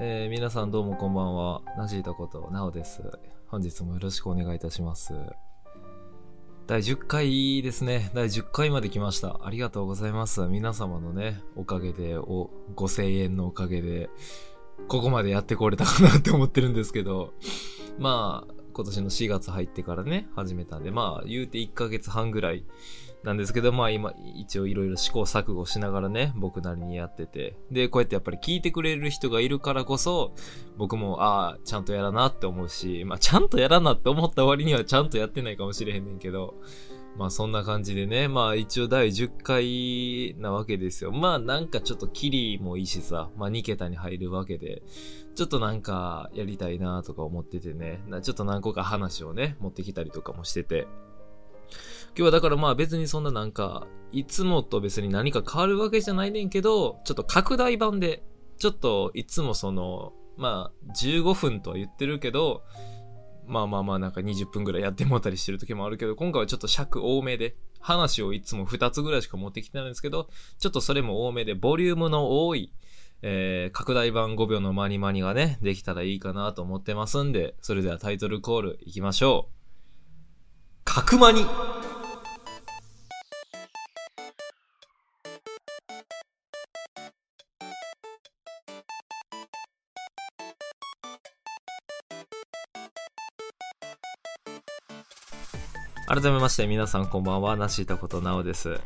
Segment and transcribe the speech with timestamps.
[0.00, 1.62] えー、皆さんどうもこんばんは。
[1.78, 3.00] なじいとことなおです。
[3.46, 5.14] 本日もよろしくお願いいたします。
[6.66, 8.10] 第10回ですね。
[8.12, 9.38] 第10回まで来ました。
[9.44, 10.40] ありがとうございます。
[10.48, 14.10] 皆様のね、おかげで、お、5000円のおかげで、
[14.88, 17.32] ここまでやってこれたかなって思ってるんですけど、
[17.96, 22.64] まあ、今年の4月入ってからね、始めたんで、まあ、言うて1ヶ月半ぐらい
[23.24, 27.56] なんですけど、まあ今、一応いろいろ試行錯誤しながらね、僕なりにやってて。
[27.70, 30.34] で、こうやってやっぱり聞いてくれる人がいるからこそ、
[30.76, 36.54] 僕も、ああ、ちゃんとやらなって思うし、まあちゃんとやらなって思った割にはちゃんとやってないかもしれへんねんけど、
[37.16, 41.12] まあそんな感じでね、まあ一応第10回なわけですよ。
[41.12, 44.82] まあなんかちょっとキリもいいしさ、まあ2桁に入るわけで、
[45.34, 50.86] ちょっとなんかやりたいなとか思っててね、ちょっと何個か話をね、持ってきたりとかもしてて、
[52.16, 58.22] 今日はだからまあ別にそんななんか、いつもと別に何か変わるわけじゃないねんけど、ちょっと拡大版で、
[58.58, 62.62] ちょっといつもその、まあ15分とは言ってるけど、
[63.46, 72.72] まあまあまあなんか20分ぐらいやってもらったりしてる時もあるけど、今回はちょっと尺多めで、話をいつも2つぐらいしか持ってきてないんですけど、ちょっとそれも多めで、ボリュームの多い、
[73.20, 79.54] えー、拡大版5秒のマニマニがね、できたらいいかなと思ってますんで、それではタイトルコールいきましょう。
[80.84, 81.44] 角マニ
[96.06, 98.78] 改めまして皆さんこんばんは、なしたことなおです。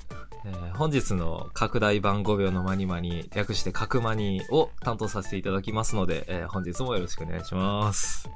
[0.44, 8.30] えー本日の拡大版5秒のマニマニ、略して角マニを担当させていただきますので、えー本日もよろしくお願いします。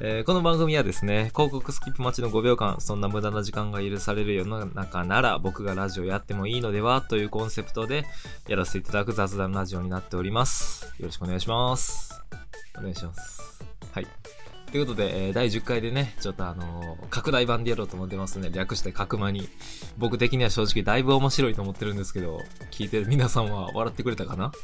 [0.00, 8.04] えーこの番組はですね、広告スキップ待ちの5秒間、そんな無駄な時間が許される世の中なら、僕がラジオやってもいいのではというコンセプトで、
[8.48, 10.86] やらせていただく雑談ラジオになっております。
[10.98, 12.20] よろしくお願いします。
[12.76, 13.37] お願いします。
[14.70, 18.50] ということで、えー第10回でね、ちょっとあのー拡大版でやろうと思ってますね。
[18.52, 19.48] 略して角間に。
[19.96, 22.40] 僕的には正直だいぶ面白いと思ってるんですけど、
[22.70, 24.52] 聞いてる皆さんは笑ってくれたかな？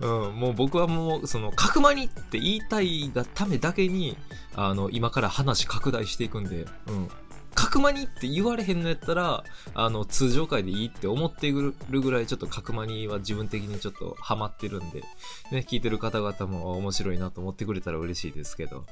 [0.00, 4.16] うん、もう僕はもう、その、角間にって言いたいがためだけに、
[4.54, 7.08] あの、今から話拡大していくんで、うん。
[7.64, 9.44] 角間にって言われへんのやったら、
[9.74, 15.00] あの、通常回でいいって思ってくるぐらい、ちょっと角間には自分的にちょっとハマってるんで、
[15.50, 18.84] ね、聞いてる方々も面白いなと思ってくれたら嬉しいですけど。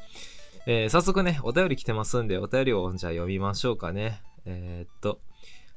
[0.65, 4.23] えー早速ね、お便り来てますんで、お便りをじゃあ読みましょうかね。
[4.45, 5.21] えーっと、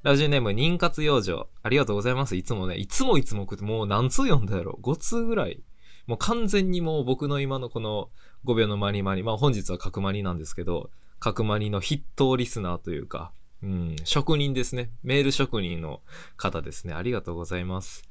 [0.03, 1.47] ラジオネーム、妊活養生。
[1.63, 2.35] ありがとうございます。
[2.35, 5.63] いつもね、いつもいつも送って、もう何通読んだやろ ?5 通ぐらい。
[6.06, 8.09] もう完全にもう僕の今のこの
[8.45, 13.31] 5秒のマニマニ、まあ本日は角マニなんですけど、角マニの筆頭リスナーというか、
[13.63, 14.91] うん、職人ですね。
[15.03, 16.01] メール職人の
[16.37, 16.93] 方ですね。
[16.93, 18.03] ありがとうございます。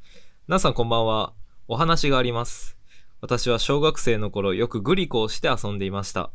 [0.48, 1.32] 皆さんこんばんは。
[1.68, 2.76] お話があります。
[3.20, 6.30] 私は小学生の頃よくグリコをして遊んでいました。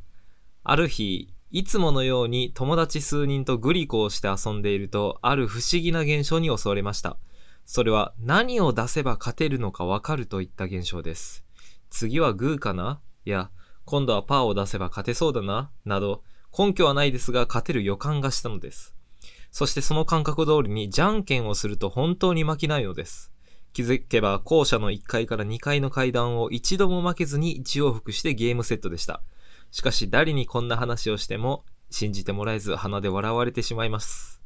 [0.63, 7.17] ある日、いつものように友達数人とグリコをして遊んでいると、ある不思議な現象に襲われました。
[7.65, 11.43] それは何を出せば勝てるのかわかるといった現象です。
[11.89, 12.99] 次はグーかな？
[13.25, 13.51] いや、
[13.85, 15.69] 今度はパーを出せば勝てそうだな？
[15.85, 16.23] など、
[16.57, 18.95] 根拠はないですが勝てる予感がしたのです。
[19.51, 23.31] そしてその感覚通りにじゃんけんをすると本当に負けないのです。
[23.73, 29.21] 気づけば校舎の1階から2階の階段を一度も負けずに一往復してゲームセットでした。
[29.71, 34.41] しかし誰にこんな話をしても信じてもらえず鼻で笑われてしまいます。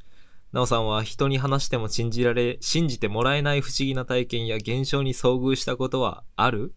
[0.51, 6.73] なおさんは人に話しても信じられ、信じてもらえない不思議な体験や現象に遭遇したことはある？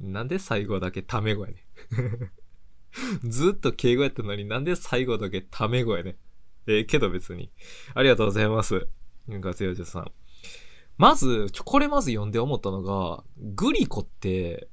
[0.00, 1.64] なんで最後だけタメ語やね
[3.24, 6.16] ずっと敬語やったのになんで最後だけタメ語やね
[6.66, 7.50] ええけど別に。
[7.94, 8.88] ありがとうございます。
[9.28, 10.12] ガツヨジョさん。
[10.96, 14.68] まず、これまず読んで思ったのが、グリコって、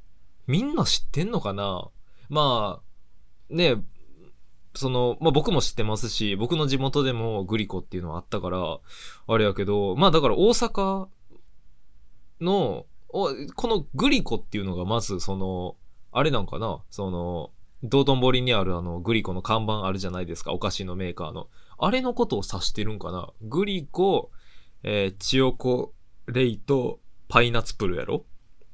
[0.48, 1.90] みんな知ってんのかな？
[2.30, 3.84] まあ、ね、
[4.76, 8.80] その、まあ僕も知ってますし、僕の地元でもグリコっていうのはあったから、
[9.28, 11.08] あれやけど、まあだから大阪
[12.40, 15.75] の、このグリコっていうのがまずその、
[16.13, 16.81] あれなんかな？
[16.90, 17.51] その、
[17.83, 21.48] 道頓堀にあるあのグリコの看板あるじゃないですか、お菓子のメーカーの。
[21.78, 24.31] あれのことを指してるんかなグリコ、
[24.83, 25.94] えー、チヨコ
[26.28, 28.25] レイとパイナツプルやろ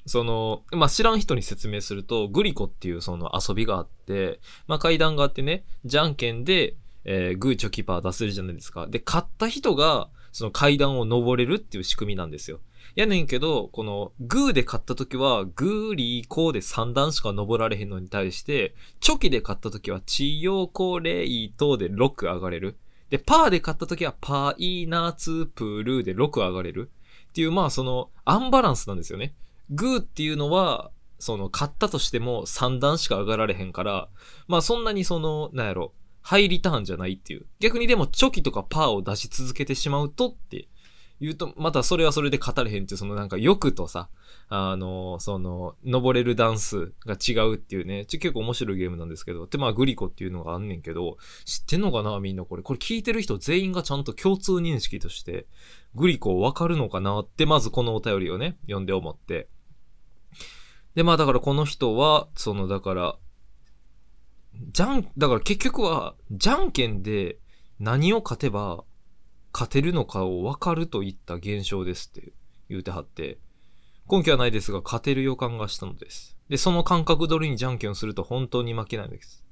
[0.07, 8.87] その、まあ、知らん人に説明すると、グリコっていうその遊びがあって、まあ、階段があってね、じゃんけんで、えーグーチョキパー出せるじゃないですか。
[8.87, 12.59] で、勝った人が、その階段を登れるっていう仕組みなんですよ。
[12.97, 22.75] やねんけど、この、グーで勝った時は、グーリーコーで3段しか登られへんのに対して、チョキで勝った時は、チヨコレイトで6上がれる。
[23.11, 26.89] で、パーで勝った時は、パーイナーツプールーで6上がれる。
[27.29, 29.35] っていう、まあその、アンバランスなんですよね。
[29.69, 30.89] グーっていうのは、
[31.19, 34.09] その、勝ったとしても3段しか上がられへんから、
[34.47, 37.45] まあそんなにその、なんやろ、ハイリターンじゃないっていう。
[37.59, 40.67] 逆にでもチョキとかパーを出し続けてしまうとって
[41.19, 44.09] 言うと、またそれはそれで語れへんっていう、そのなんか欲とさ、
[44.49, 52.61] あの、その、登れる段数が違うっていうね、ち結構面白いゲームなんですけど、で、まあグリコっていうのがあんねんけど、知ってんのかなみんなこれ。
[52.61, 55.47] これ聞いてる人全員がちゃんと共通認識として、
[55.95, 59.49] グリコわかるのかなって、まずこのお便りをね、読んで思って。
[60.93, 63.17] で、まあだからこの人は、そのだから、
[64.71, 67.37] じゃん、だから結局は、じゃんけんで
[67.79, 68.83] 何を勝てば
[69.57, 72.31] 勝てるのかを分かるといった現象ですって
[72.69, 73.39] 言うてはって、
[74.07, 76.37] 根拠はないですが勝てる予感がしたのです。
[76.47, 79.43] で、その感覚通りにじゃんけんをすると本当に負けないのです。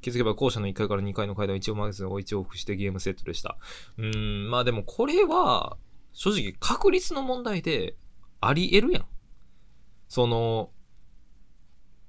[0.00, 3.58] 気づけば校舎の1階から2階の階段を一応曲げずを一往復してゲームセットでした。
[3.96, 5.76] うーん、まあでもこれは、
[6.12, 7.96] 正直確率の問題で
[8.40, 9.06] あり得るやん。
[10.06, 10.70] その、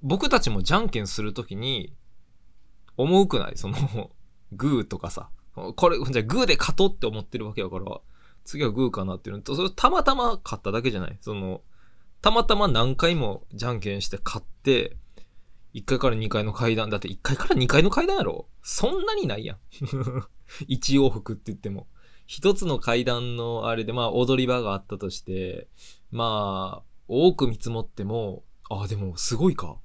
[0.03, 1.95] 僕たちもじゃんけんするときに、
[2.95, 3.53] 思うくない？
[3.55, 4.11] その、
[4.51, 5.31] グーとかさ。
[5.75, 7.99] これ、じゃあグーで勝とうって思ってるわけだから、
[8.45, 11.61] 次はグーかなっていうのと、それたまたま勝っただけじゃないその、
[12.21, 14.97] たまたま何回もじゃんけんして勝って、
[15.73, 19.57] 1階から2階の階段、だって1階から2階の階段やろそんなにないやん。
[20.67, 21.87] 一往復って言っても。
[22.25, 25.67] 一つの階段のあれで、まあ踊り場があったとして、
[26.11, 29.77] まあ、多く見積もっても、あ、でもすごいか。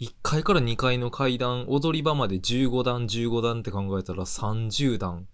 [0.00, 5.26] 1階から2階の階段、踊り場まで15段、15段って考えたら30段。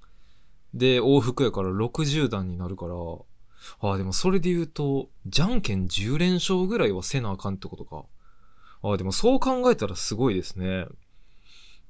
[0.73, 2.95] で、往復やから60段になるから、
[3.81, 8.05] ああ、でもそれで言うと、じゃんけん10連勝ぐらいはせなあかんってことか。
[8.83, 10.87] ああ、でもそう考えたらすごいですね。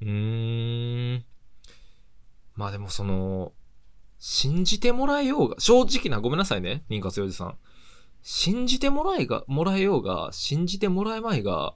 [0.02, 1.24] うーん。
[2.56, 3.52] まあでもその、
[4.18, 7.56] 信じてもらえようが、正直な、ごめんなさいね、妊活おじさん。
[8.22, 11.74] 信じてもらえが、もらえようが、信じてもらえまいが、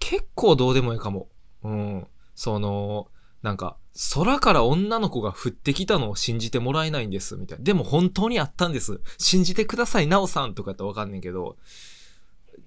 [0.00, 1.28] 結構どうでもいいかも。
[1.62, 2.06] うん。
[2.34, 3.08] その、
[3.42, 3.76] なんか、
[4.14, 7.64] 空から女の子が降ってきたのを信じてもらえないんです、みたいな。
[7.64, 9.00] でも本当にあったんです。
[9.18, 11.56] 信じてください、なおさんとかやったらわかんねんけど、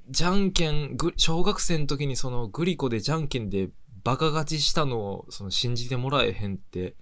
[0.09, 3.69] じゃんけん、ぐ小学生の時にそのグリコでじゃんけんで
[4.03, 6.95] バカ勝ちしたのをその信じてもらえへんって、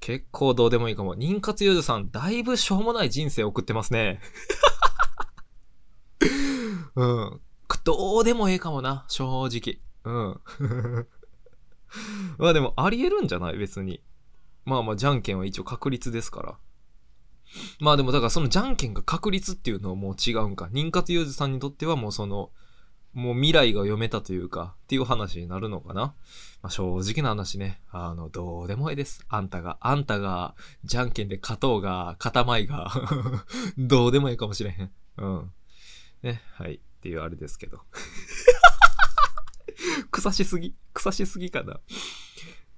[0.00, 1.16] 結構どうでもいいかも。
[1.16, 4.20] 妊活幼女さん、だいぶしょうもない人生送ってますね。
[6.94, 7.40] うん。
[7.86, 9.78] どうでもええかもな、正直。
[10.02, 10.40] うん。
[12.36, 13.56] まあでも、ありえるんじゃない？
[13.58, 14.02] 別に。
[14.64, 16.58] まあまあ、じゃんけんは一応確率ですから。
[17.78, 20.64] まあでも、だからそのじゃんけんが確率っていうのはもう違うんか。
[20.72, 22.50] 妊活幼児さんにとってはもうその、
[23.14, 26.16] もう未来が読めたというか、っていう話になるのかな。
[26.62, 27.80] まあ正直な話ね。
[27.92, 29.24] あの、どうでもええです。
[29.28, 32.90] あんたが、あんたが、じゃんけんで勝とうが、勝たまいが、
[33.78, 34.92] どうでもええかもしれへん。
[35.18, 35.52] うん。
[36.24, 36.80] ね、はい。
[37.06, 37.82] っていうあれですけど。
[40.10, 40.74] 草しすぎ？
[40.92, 41.78] 草しすぎかな？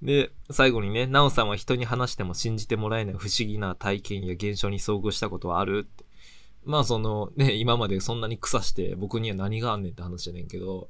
[0.03, 5.79] で、最後にね、なおさんは人に話しても信じてもらえない不思議な体験や現象に遭遇したことはある？
[5.79, 6.05] って。
[6.63, 10.89] まあそのね、今までそんなに草して僕には何があんねんって話じゃねんけど、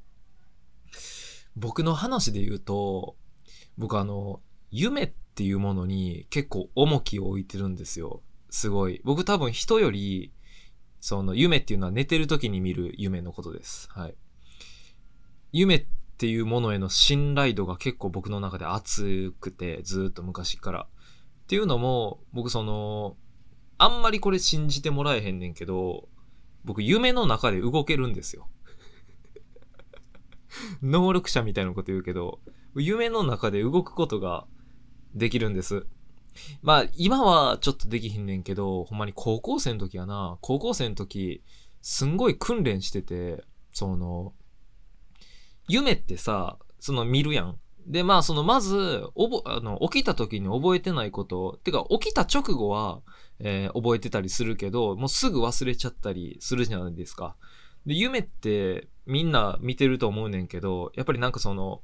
[1.56, 3.16] 僕の話で言うと、
[3.78, 8.22] 僕あの、夢っていうものに結構重きを置いてるんですよ。
[8.50, 9.00] すごい。
[9.02, 10.30] 僕多分人より、
[11.00, 13.88] その夢っていうのは寝てる時に見る夢のことです。
[13.90, 14.14] はい。
[15.52, 15.84] 夢っ
[16.18, 20.80] ていうものへの信頼度が結構僕の中で熱くて、ずっと昔から。
[20.82, 23.16] っていうのも、僕その、
[23.78, 26.08] あんまりこれ信じてもらえへんねんけど、
[26.64, 28.48] 僕夢の中で動けるんですよ。
[30.82, 32.40] 能力者みたいなこと言うけど、
[32.76, 34.46] 夢の中で動くことが
[35.14, 35.86] できるんです。
[36.62, 41.42] まあ、今はちょっとできひんねんけど、ほんまに高校生の時やな、高校生の時、
[41.82, 44.34] すんごい訓練してて、その、
[45.68, 47.58] 夢ってさ、その見るやん。
[47.86, 53.00] で、まあ、その、まず、おぼ、あの、起きた時に覚えてないこと、てか、起きた直後は、
[53.38, 57.36] えー覚えてたりするけど、もうすぐ忘れちゃったりするじゃないですか。
[57.86, 61.80] で、夢ってみんな見てると思うねんけど、やっぱりなんかその、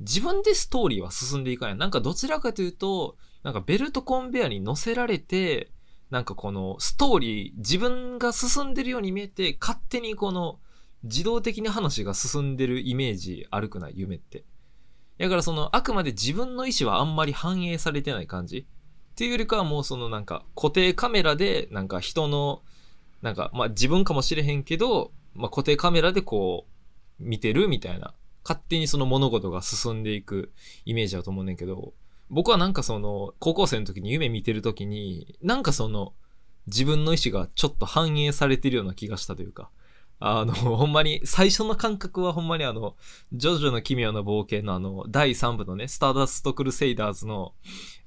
[0.00, 1.76] 自分でストーリーは進んでいかない。
[1.76, 5.70] なんかどちらかというと、なんかベルトコンベアに乗せられて、
[6.10, 10.58] なんかこのストーリー、自分が進んでるように見えて、勝手にこの
[11.04, 13.94] 自動的に話が進んでるイメージあるくない？
[13.96, 14.44] 夢って。
[15.18, 18.58] だからそのあくまで自分の意思はあんまり反映されてない感じ。
[18.58, 22.62] っていうよりかはもうそのなんか固定カメラでなんか人の
[23.20, 26.66] なんかまあ自分かもしれへんけど、まあ固定カメラでこ
[27.20, 28.14] う見てるみたいな。
[28.44, 30.52] 勝手にその物事が進んでいく
[30.84, 31.94] イメージだと思うねんけど。
[32.32, 36.14] 僕はなんかその高校生の時に夢見てる時になんかその
[36.66, 39.70] 自分の意思がちょっと反映されてるような気がしたというか、
[40.24, 42.96] あの、 ほんまに、最初の感覚はほんまにあの、
[43.32, 47.54] ジョジョの奇妙な冒険のあの、第3部のね、スターダストクルセイダーズの、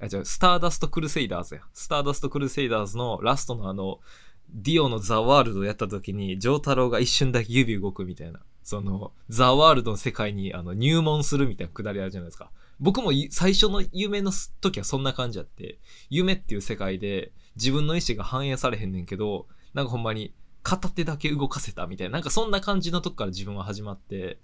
[0.00, 1.60] あ、違う、スターダストクルセイダーズや。
[1.74, 4.00] スターダストクルセイダーズのラストのあの、
[4.48, 8.40] ディオのザ・ワールドやった時に、ジョータロウが一瞬だけ指動くみたいな。
[8.62, 12.50] その、ザ・ワールドの世界にあの入門するみたいなくだりあるじゃないですか。
[12.80, 15.78] 僕も最初の夢の時はそんな感じやって、
[16.10, 24.40] 夢っていう世界で自分の意思が反映されへんねんけど、なんかほんまに片手だけ動かせたみたいな、なんかそんな感じのとこから自分は始まって、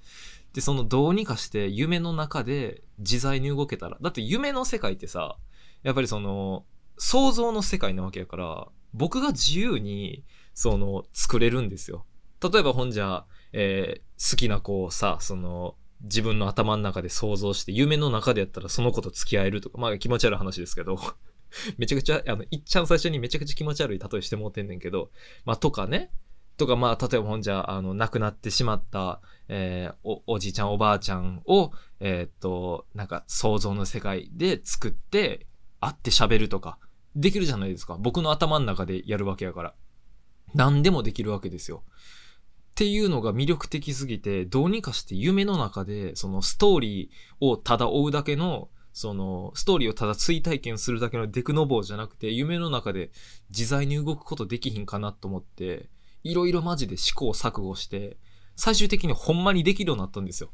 [0.54, 5.36] で、そのどうにかして夢の中で自在に動けたら、だって夢の世界ってさ、
[5.82, 6.64] やっぱりその、
[6.96, 10.24] 想像の世界なわけやから、僕が自由に、
[10.54, 12.04] その、作れるんですよ。
[12.40, 20.99] 例えばほんじゃ、えー、好きな子をさ、その、自分の頭の中で想像して、夢の中でやったらその子と付き合えるとか、まあ気持ち悪い話ですけど
[21.78, 25.11] めちゃくちゃ、あの、いっちゃん最初にめちゃくちゃ気持ち悪い例えしてもうてんねんけど、
[25.44, 26.11] まあ、とかね、
[26.56, 35.47] とか、まあ、例えばほんじゃ、あの、亡くなってしまった、えー、お、おじいちゃん、おばあちゃんを、えー、っと、なんか、想像の世界で作って、
[35.80, 36.78] 会って喋るとか、
[37.16, 37.97] できるじゃないですか。
[37.99, 39.75] 僕の頭の中でやるわけやから。
[40.54, 41.82] 何でもできるわけですよ。
[42.82, 53.12] っていうのが魅力的すぎて、どうにかして夢の中で、そのストーリーをただ追うだけのその、ストーリーをただ追体験するだけのデクノボーじゃなくて、夢の中で
[53.50, 55.90] 自在に動くことできひんかなと思って、
[56.24, 58.16] いろいろマジで試行錯誤して、
[58.56, 60.50] 最終的にほんまにできるようになったんですよ。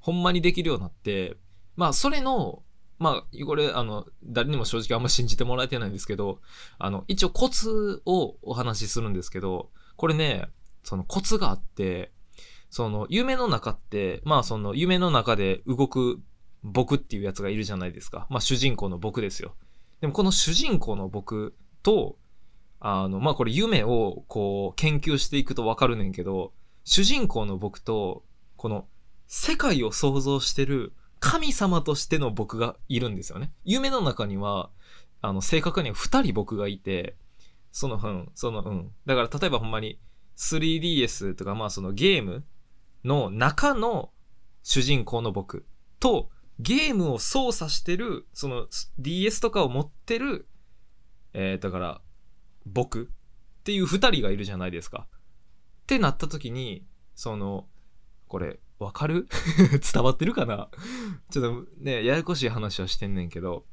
[0.00, 1.38] ほんまにできるようになって、
[1.76, 2.62] まあ、それの、
[2.98, 6.40] まあ、これ、あの、誰にも正直あんま信じてもらえてないんですけど、
[6.78, 10.50] あの、一応コツをお話しするんですけど、これね、
[10.82, 12.12] そのコツがあって、
[12.70, 16.20] その、夢の中って、まあその、夢の中で動く
[16.62, 18.26] 僕っていうやつがいるじゃないですか。
[18.30, 19.54] まあ主人公の僕ですよ。
[20.00, 22.16] でもこの主人公の僕と、
[22.78, 26.52] あの、まあこれ夢をこう研究していくとわかるねんけど、
[26.84, 28.24] 主人公の僕と、
[28.56, 28.86] この
[29.26, 33.52] 世界を想像してる神様としての僕がいるんですよね。
[33.64, 34.70] 夢の中には、
[35.22, 37.16] あの、正確には二人僕がいて、
[37.72, 38.90] その、うん、その、うん。
[39.06, 39.98] だから例えばほんまに
[40.40, 42.44] 3DS とかまあそのゲーム
[43.04, 44.10] の中の
[44.62, 45.66] 主人公の僕
[46.00, 48.66] と、ゲームを操作してる、その
[48.98, 50.46] DS とかを持ってる、
[51.32, 52.00] えー、だから、
[52.66, 55.06] 僕っていう二人がいるじゃないですか。
[55.10, 55.16] っ
[55.86, 57.66] てなった時に、その、
[58.28, 59.28] これ、わかる？
[59.92, 60.70] 伝わってるかな？
[61.30, 63.66] ちょっとね、ややこしい話はしてんねんけど、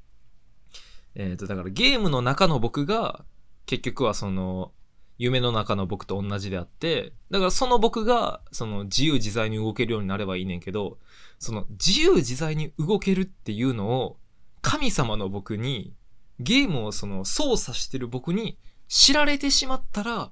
[1.16, 3.26] えっ、ー、と、だからゲームの中の僕が、
[3.66, 4.74] 結局はその、
[5.18, 11.00] 夢の中の僕と同じであって、だからその僕が、その自由自在に動けるようになればいいねんけど、
[11.40, 14.18] その自由自在に動けるっていうのを、
[14.62, 15.94] 神様の僕に、
[16.40, 20.32] ゲームをその操作してる僕に知られてしまったら、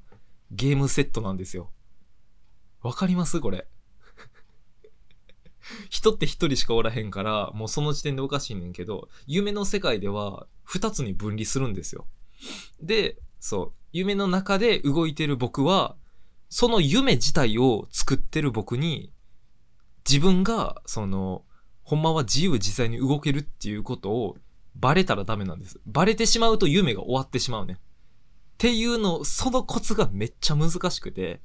[0.51, 1.71] ゲームセットなんですよ。
[2.81, 3.39] わかります？
[3.39, 3.67] これ。
[5.89, 12.05] 人って一人しかおらへんから、もうその時点でおかしいねんけど、夢の世界では二つに分離するんですよ。
[12.81, 15.95] で、そう、夢の中で動いてる僕は、
[16.49, 19.13] その夢自体を作ってる僕に、
[20.03, 21.43] 自分が、その、
[21.83, 24.35] ほんまは自由自在に動けるっていうことを
[24.73, 25.79] バレたらダメなんです。
[25.85, 27.75] バレてしまうと夢が終わってしまうね。
[27.75, 27.77] っ
[28.57, 31.39] ていうの、そのコツがめっちゃ難しくて。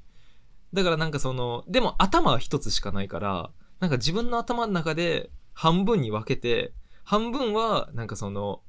[0.73, 8.63] だからなんかその、でも頭は一つしかないから、なんか自分の頭の中で半分に分けて、半分はなんかその、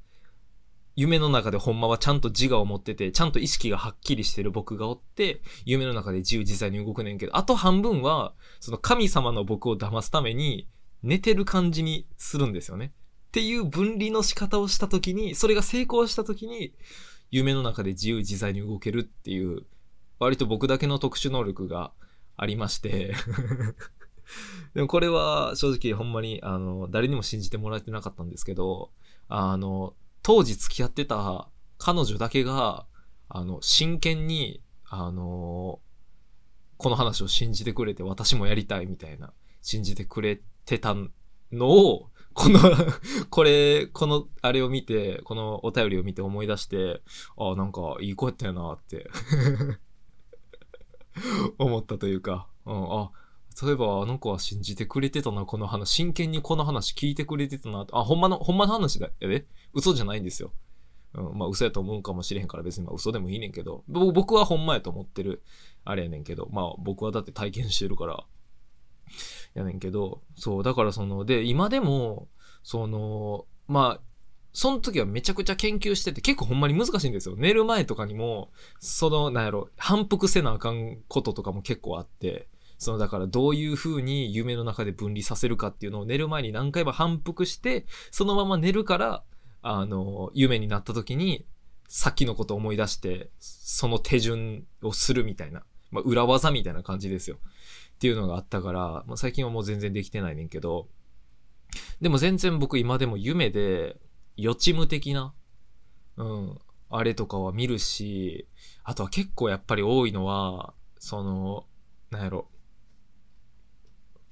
[0.95, 10.69] 夢の中でほんまはちゃんと自我を持ってて、ちゃんと意識がはっきりしてる僕がおって、夢の中で自由自在に動くねんけど、あと半分は、その神様の僕を騙すために、
[11.03, 12.93] 寝てる感じにするんですよね。
[13.29, 16.75] っていう分離の仕方をした時に、それが成功した時に、
[17.31, 19.65] 夢の中で自由自在に動けるっていう、
[20.19, 21.93] 割と僕だけの特殊能力が
[22.37, 23.15] ありまして
[24.75, 28.91] でもこれは正直ほんまに、あの、誰にも信じてもらえてなかったんですけど、
[29.29, 31.49] あの、当時付き合ってた
[31.79, 32.87] 彼女だけが、
[33.29, 35.81] あの、真剣に、あの
[36.77, 40.95] この話を信じてくれて私もやりたいみたいな、信じてくれてた
[41.53, 42.59] のを、この
[43.31, 47.01] これ、この、あれを見て、このお便りを見て思い出して、
[47.37, 49.11] ああ、なんかいい子やったよなって
[51.59, 53.11] 思ったというか、うん、あ、
[53.55, 55.91] そういえばあの子は信じてくれてたな、この話。
[55.91, 57.87] 真剣にこの話聞いてくれてたな。
[57.93, 59.47] あ、ほんまの、ほんまの話だよね。
[59.75, 60.53] 嘘じゃないんですよ。
[61.15, 65.43] うん、まあ嘘やと思うかもしれへんから別にまあ嘘でもいいねんけど、僕はほんまやと思ってる、
[65.85, 68.25] あれやねんけど、まあ僕はだって体験してるから、
[69.55, 72.29] やねんけど、そう、だからその、で、今でも、
[72.63, 74.05] その、まあ、
[74.53, 77.37] その時はめちゃくちゃ研究してて、結構ほんまに難しいんですよ。
[77.37, 82.49] 寝る前とかにも、その、なんやろ、反復せなあかんこととかも結構あって、
[82.79, 89.25] その、だからどういう風に夢の中で分離させるかっていうのを寝る前に何回も反復して、そのまま寝るから、
[89.63, 91.47] あの、夢になった時に、
[91.89, 97.37] さっきのこと思い出して、その手順をするみたいな、まあ、裏技みたいな感じですよ。
[97.95, 100.89] っていうのがあったから、まあ、最近はもう全然できてないねんけど、
[102.01, 103.97] でも全然僕今でも夢で、
[104.37, 105.35] 予知夢的な、
[106.17, 106.59] うん、
[106.91, 108.49] あれとかは見るし、
[108.85, 111.67] あとは結構やっぱり多いのは、その、
[112.11, 112.49] なんやろ、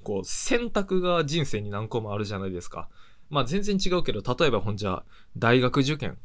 [0.02, 2.88] こう、選択が人生に何個もあるじゃないですか。
[3.30, 5.04] まあ全然違うけど、例えばほんじゃ、
[5.37, 6.18] 大学受験。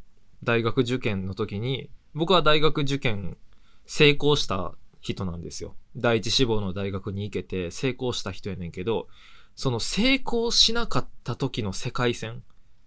[0.44, 3.38] 大学受験の時に、僕は大学受験
[3.86, 5.76] 成功した人なんですよ。
[5.96, 9.08] 第一志望の大学に行けて成功した人やねんけど、
[9.56, 12.44] その成功しなかった時の世界線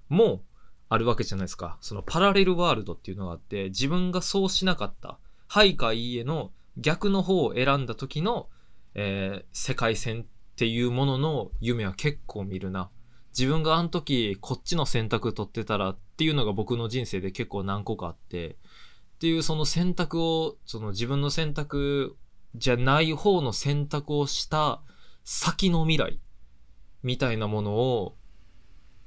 [0.09, 0.43] も
[0.89, 1.79] あるわけじゃないですか。
[1.81, 8.49] そのパラレルワールドっていうのがあって、自分がそうしなかった、はいかいいえの逆の方を選んだ時の、
[8.95, 10.25] えー、世界線っ
[10.57, 12.91] ていうものの夢は結構見るな。
[13.37, 18.55] 自分があの時こっちの選択取ってたらっていうのが僕の人生で結構何個かあって、っ
[19.21, 22.17] ていうその選択を、その自分の選択
[22.55, 24.81] じゃない方の選択をした
[25.25, 26.21] 先の未来
[27.03, 28.17] みたいなものを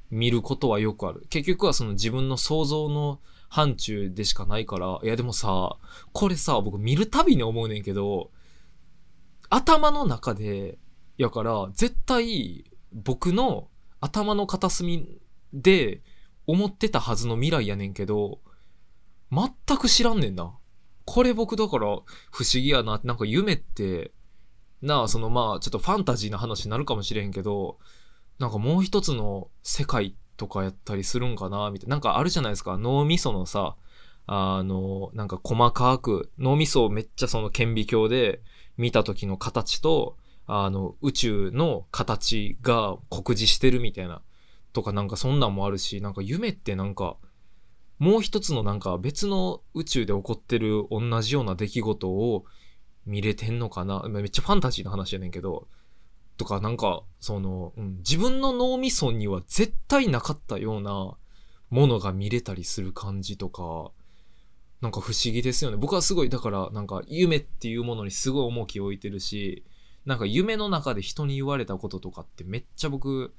[0.10, 1.26] 見ることはよくある。
[1.30, 5.78] 結局はその自分の想像の範疇でしかないから、いやでもさ、
[6.12, 8.32] これさ、僕見るたびに思うねんけど、
[9.50, 10.78] 頭の中で、
[11.18, 13.70] やから、絶対僕の
[14.02, 15.22] 頭の片隅
[15.54, 16.02] で
[16.48, 18.40] 思ってたはずの未来やねんけど、
[19.32, 20.54] 全く知らんねんな。
[21.06, 21.86] これ僕だから
[22.32, 23.00] 不思議やな。
[23.04, 24.12] なんか夢って、
[24.82, 27.78] なあ、そのまあ、ちょっとファンタジーな話になるかもしれへんけど、
[28.40, 31.96] なんかもう一つの世界とかやったりするんかなみたいな。
[31.96, 32.78] なんかあるじゃないですか。
[32.78, 33.76] 脳みそのさ、
[34.26, 38.42] あの、なんか細かく、脳みそをめっちゃその顕微鏡で
[38.78, 40.18] 見た時の形と、
[40.54, 44.22] あの、宇宙の形が酷似してるみたいな。
[44.74, 47.16] とかなんかそんなんもあるし、なんか夢ってなんか、
[48.00, 52.46] もう一つのなんか別の宇宙で起こってる同じような出来事を
[53.06, 54.04] 見れてんのかな？
[54.10, 55.70] めっちゃファンタジーな話やねんけど、
[56.36, 61.16] とかなんか、その、うん、自分の脳みそには絶対なかったような
[61.70, 63.92] ものが見れたりする感じとか、
[64.82, 65.78] なんか不思議ですよね。
[65.78, 69.64] 僕はすごい、だからなんか夢っていうものにすごい重きを置いてるし、
[70.06, 73.34] なんか夢の中で人に言われたこととかってめっちゃ僕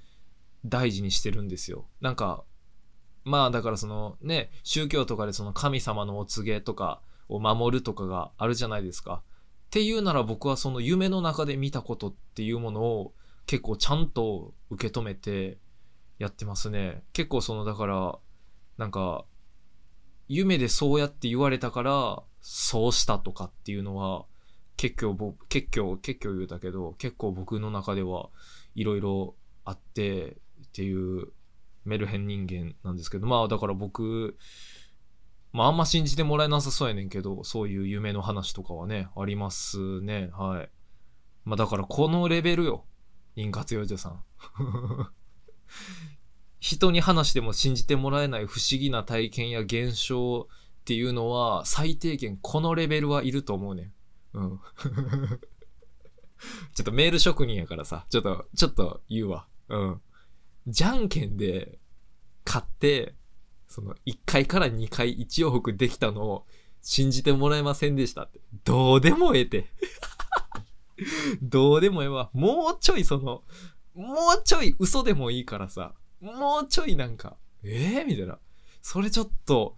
[0.65, 1.87] 大事にしてるんですよ。
[2.01, 2.45] なんか、
[3.25, 9.23] まあだからそのね、宗教とかでその神様のお告げとかを守るとかがあるじゃないですか。
[9.25, 13.15] っていうなら僕はその夢の中で見たことっていうものを
[13.47, 15.59] 結構ちゃんと受け止めて
[16.19, 17.03] やってますね。
[17.13, 18.19] 結構そのだから
[18.77, 19.25] なんか
[20.29, 24.27] 夢でそうやって言われたからそうしたとかっていうのは
[24.83, 28.31] 結構僕結構結構言うたけど結構僕の中では
[28.75, 30.35] いろいろあってっ
[30.73, 31.29] ていう
[31.85, 34.37] メルヘン人間なんですけどまあだから僕
[35.53, 40.31] まあ、あんま信じてもらえなさそうやねんけど、そういう夢の話とかはね、ありますね。
[40.33, 40.71] はい。
[41.45, 42.87] まあ、だからこのレベルよ。
[43.37, 44.25] 陰活幼女さん。
[46.59, 50.49] 人に話しても信じてもらえない不思議な体験や現象
[50.81, 53.93] っていうのは、最低限このレベルはいると思うねん。
[54.35, 54.61] うん。
[56.75, 59.47] ちょっとメール職人やからさ、ちょっと、ちょっと言うわ。
[59.69, 60.01] うん。
[60.67, 61.79] じゃんけんで
[62.45, 63.15] 買って、
[63.69, 66.47] その1回から2回1往復できたのを
[66.83, 68.41] 信じてもらえませんでしたって。
[68.65, 69.67] どうでもええて。
[71.43, 72.31] どうでもええわ。
[72.33, 73.45] もうちょいその、
[73.95, 78.39] もうちょい嘘でもいいからさ、もうちょいなんか、ええー、みたいな。
[78.83, 79.77] それちょっと、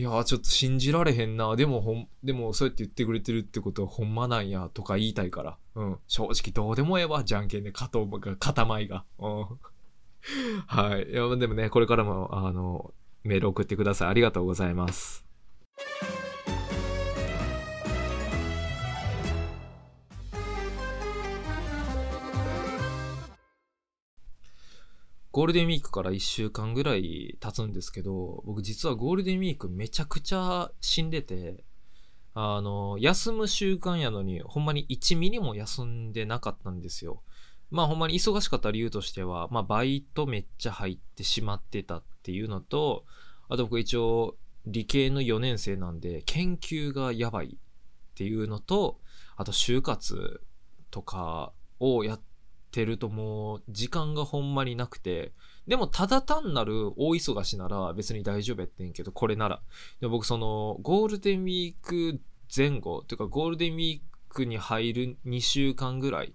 [0.00, 1.54] いやちょっと信じられへんな。
[1.56, 5.58] でもほん、でもそうやって言ってくれてるってことはほんまなんや、とか言いたいから。
[5.74, 5.98] うん。
[6.08, 7.22] 正直どうでもええわ。
[7.22, 9.04] じゃんけんで勝とうが、塊が。
[9.18, 9.44] うん。
[10.66, 11.10] はい。
[11.10, 14.08] いや、でもね、これからも、あの、メール送ってください。
[14.08, 15.26] ありがとうございます。
[25.32, 31.62] ゴールデンウィークから1週間ぐらい経つんですけど、僕実はゴールデンウィークめちゃくちゃ死んでて、
[32.34, 37.22] あの、休む習慣やのに、ほんまに1ミリも休んでなかったんですよ。
[37.70, 43.04] まあほんまに忙しかった理由としては、まあバイトめっちゃ入ってしまってたっていうのと、
[43.48, 48.98] あと僕一応理系の4年生なんで研究がやばいっていうのと、
[49.36, 50.40] あと就活
[50.90, 52.29] とかをやって
[52.70, 55.32] てるともう時間がほんまになくて、
[55.66, 59.60] でも、ただ単なる大忙しなら別に大丈夫やってんけど、これなら。
[60.00, 62.20] で僕、その、ゴールデンウィーク
[62.54, 66.34] 前後、というかゴールデンウィークに入る2週間ぐらい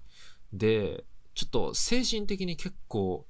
[0.54, 3.26] で、ちょっと精神的に結構、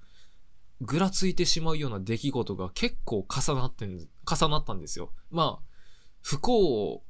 [0.81, 5.11] ぐらついてしまうような出来事が結構重なってん、重なったんですよ。
[5.31, 5.75] まあ、
[6.21, 7.03] 不幸、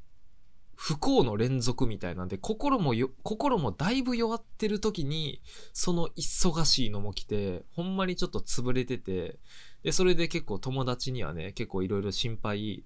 [0.76, 5.42] 不幸の連続みたいなんで、心もよ、心もだいぶ弱ってる時に、
[5.74, 9.40] その忙しいのも来て、ほんまにちょっと潰れてて、
[9.84, 12.84] で、それで結構友達にはね、結構いろいろ心配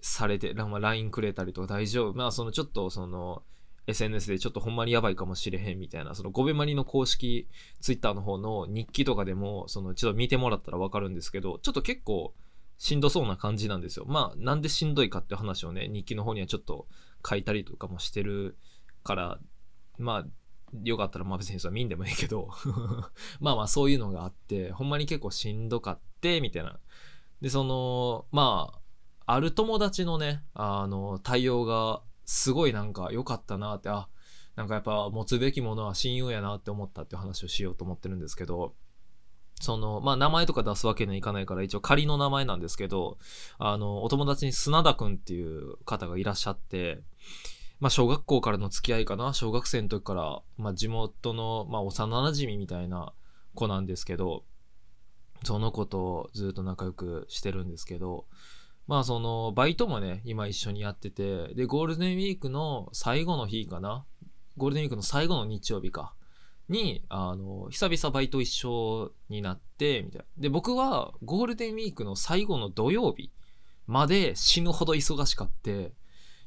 [0.00, 2.14] されて、まあ、LINE くれたりとか大丈夫。
[2.14, 3.42] まあ、そのちょっとその、
[3.86, 7.48] SNS でちょっとほんまにやばいかもしれへんみたいな、そのゴベマリの公式
[7.80, 12.34] Twitter の方の日記とかでも、そのちょっと見てもらったらわかるんですけど、ちょっと結構
[12.78, 14.04] しんどそうな感じなんですよ。
[14.06, 16.86] まあ、なんでしんどいかって話をね、日記の方にはちょっと
[17.28, 18.56] 書いたりとかもしてる
[19.02, 19.38] から、
[19.98, 20.26] まあ、
[20.82, 22.50] よかったらまあ別にそれ見んでもいいけど
[23.40, 26.78] まあまあそういうのがあって、ほんまに結構しんどかって、みたいな。
[27.40, 28.72] で、その、ま
[29.26, 34.08] あ、ある友達のね、あの、対応がすごいなんか良かったなって、あ、
[34.56, 38.74] なんかやっぱ持つべきものは親友やなって思ったって話をしようと思ってるんですけど、
[39.60, 43.18] その、まあ、名前とか出すわけにはいかないから、一応仮の名前なんですけど、
[43.58, 47.00] あの、お友達に砂田くんっていう方がいらっしゃって、
[47.80, 53.12] まあ、小学校からの付き合いかな、小学生の時から、まあ、地元の、まあ、幼馴染みたいな
[53.54, 54.44] 子なんですけど、
[55.44, 58.26] その子とずっと仲良くしてるんですけど、
[58.86, 64.04] まあその、バイトもね、今一緒にやってて、で、ゴールデンウィークの最後の日かな？
[64.56, 66.14] ゴールデンウィークの最後の日曜日か。
[66.68, 70.24] に、あの、久々バイト一緒になって、みたいな。
[70.38, 73.30] で、僕はゴールデンウィークの最後の土曜日
[73.86, 75.92] まで死ぬほど忙しかって、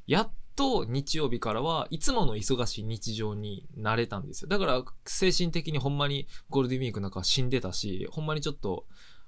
[0.07, 4.49] やっと日曜日からはいつもの忙しい日常になれたんですよ。
[4.49, 8.85] だから精神的にほんまにゴールデンウィークなんか死んでたし、ほんまにちょっと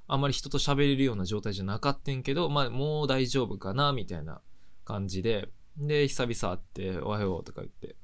[0.07, 4.41] あんまり人と喋れるような状態じゃなかったんけど、まあもう大丈夫かな、みたいな
[4.83, 7.95] 感じで、で、久々会って、おはようとか言って。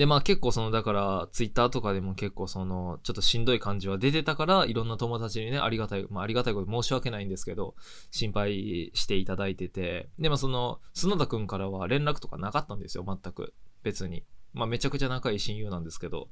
[0.00, 7.74] で、まあ結構その、だから、ツイッターとかでも結構その、ちょっとしんどい感じは出てたから、いろんな友達にね、ありがたい、まあありがたいこと申し訳ないんですけど、
[8.10, 13.52] 心配していただいてて、でもその、砂田くんからは連絡とかなかったんですよ、全く。
[13.82, 14.24] 別に。
[14.54, 16.30] まあめちゃくちゃ仲いい親友なんですけど、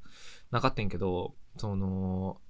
[0.49, 2.41] なかったんけど、その、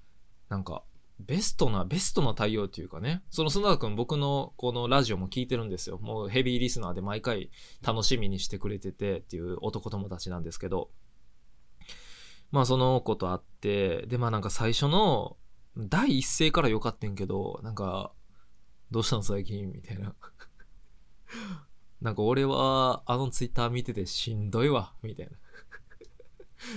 [0.47, 0.83] なんか、
[1.19, 5.97] ベストな、ベストな対応というかね、その砂田くん僕のこのラジオも聞いてるんですよ。
[5.97, 7.51] もうヘビーリスナーで毎回
[7.85, 10.89] 楽しみにしてくれててっていう男友達なんですけど、
[12.51, 15.37] まあその子と会って、でまあなんか最初の
[15.77, 18.11] 第一声から良かったんけど、なんか、
[18.91, 19.71] どうしたの最近？
[19.71, 20.15] みたいな。
[22.01, 25.31] なんか俺はあのツイッター見ててしんどいわ、みたいな。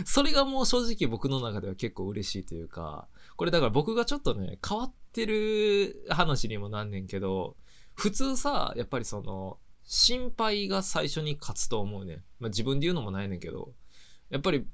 [0.04, 7.56] それがもう正直僕の中では結構嬉しいというか、これだから僕がちょっとね、変わってる話にもなんねんけど、
[7.94, 12.22] 普通さ、やっぱりその、心配が最初に勝つと思うね。
[12.38, 13.74] まあ自分で言うのもないねんけど、
[14.30, 14.66] やっぱり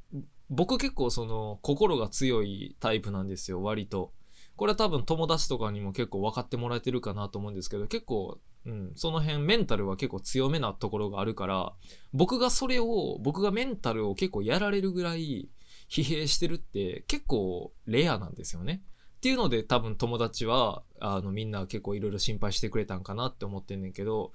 [0.51, 4.13] 僕結構その、心が強いタイプなんですよ、割と。
[4.57, 11.73] これは多分友達とかにも結構分かってもらえてるかなと思うんですけど、結構、うん、その辺メンタルは結構強めなところがあるから、
[12.13, 15.49] 僕がそれを、僕がメンタルを結構やられるぐらい
[15.89, 18.83] 疲弊してるって結構レアなんですよね。
[19.19, 24.33] っていうので多分友達は、あのみんな結構いろいろ心配してくれたんかなって思ってんねんけど、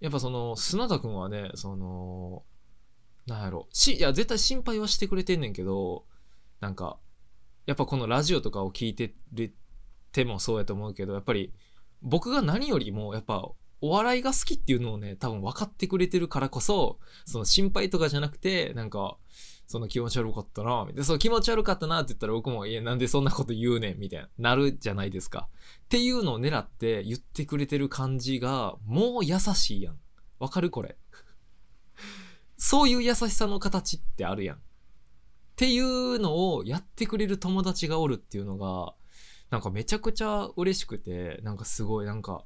[0.00, 2.42] やっぱその砂田くんはね、その、
[3.30, 6.04] なんやろ、し、いや絶対心配はしてくれてんねんけど、
[6.60, 6.98] なんか、
[7.66, 9.54] やっぱこのラジオとかを聞いてる
[10.12, 11.52] てもそうやと思うけど、やっぱり
[12.02, 13.48] 僕が何よりもやっぱ
[13.80, 19.16] お笑いが好きっていうのをね、多分分かってくれてるからこそ、その心配とかじゃなくて、なんか、
[19.66, 21.04] その気持ち悪かったな、みたいな。
[21.04, 24.28] その気持ち悪かったなって言ったら僕も、いや、なんでそんなこと言うねん、みたいな。
[24.36, 25.48] なるじゃないですか。
[25.84, 29.98] っていうのを狙って言ってくれてる感じが、もう優しいやん。
[30.40, 30.98] わかるこれ。
[32.62, 34.56] そういう優しさの形ってあるやん。
[34.56, 34.60] っ
[35.56, 38.92] ていうのをやってくれる友達がおるっていうのが、
[39.48, 42.44] なんかめちゃくちゃ嬉しくて、なんかすごいなんか、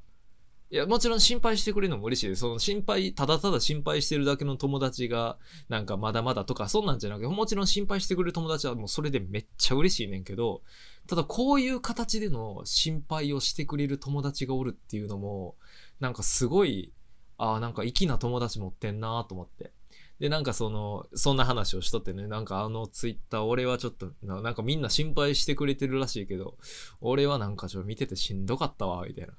[0.71, 2.43] いや、もちろん心配してくれるのも嬉しいです。
[2.43, 5.37] その心配、ただただ心配してるだけの友達が、
[5.69, 10.63] なんかまだまだとか、そんなんじゃなくて、もちろん心配してくれる友達はもうそれでめっちゃ嬉しいねんけど、
[11.09, 15.57] ただこういう形での心配をしてくれる友達がおるっていうのも、
[15.99, 16.93] なんかすごい、
[17.37, 19.73] ああ、なんか粋な友達持ってんなと思って。
[20.21, 26.57] で、なんかその、そんな話をしとってね、なんかあのツイッター、俺はちょっとな、なんかみんな心配してくれてるらしいけど、
[27.01, 29.35] 俺はなんかちょっと見ててしんどかったわ、みたいな。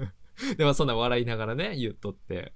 [0.56, 2.52] で、まあそんな笑いながらね、言っとって。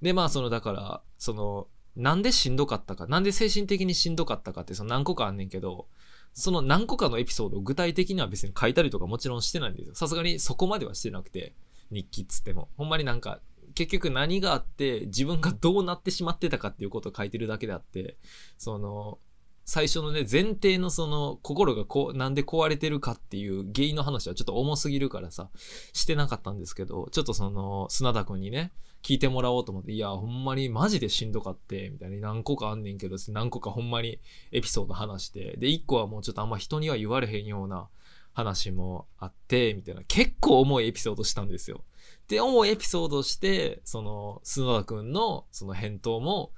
[0.00, 5.88] で、まあその、だから、その、なんでしんどかったか、なんで精神的にしんどかったかって、その何個かあんねんけど、
[6.32, 9.94] その何個かのエピソードを具体的には別に書いたりとかもちろんしてないんですよ。
[9.96, 11.54] さすがにそこまではしてなくて、
[11.90, 12.68] 日記っつっても。
[12.76, 13.40] ほんまになんか、
[13.78, 18.16] 結局何があって自分がどうなってしまってたかっていうことを書いてるだけであって、
[18.56, 19.20] その、
[19.64, 25.48] 最初のね、前提のその、心がこう、なんで壊れてるかっていう原因の話はちょっと重すぎるからさ、
[25.92, 28.72] してなかったんですけど、ちょっとその、砂田くんにね、
[29.04, 34.18] 聞いてもらおうと思って、いや、ほんまにマジでしんどかって、みたいに何個かあんねんけど、何個かほんまに
[34.50, 37.88] エピソード話して、で、一個はもうちょっとあんま人には言われへんような
[38.32, 41.84] 話もあって、みたいな、結構重いエピソードしたんですよ。
[42.28, 46.52] で、重いエピソードして、その、砂田くんのその返答も、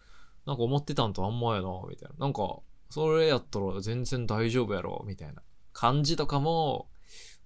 [0.47, 2.17] なんか思ってたんとあんまやな、みたいな。
[2.19, 6.91] なんか、それやったら全然大丈夫やろ、みたいな感じとかも、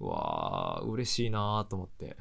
[0.01, 2.17] うわー、嬉しいなーと思って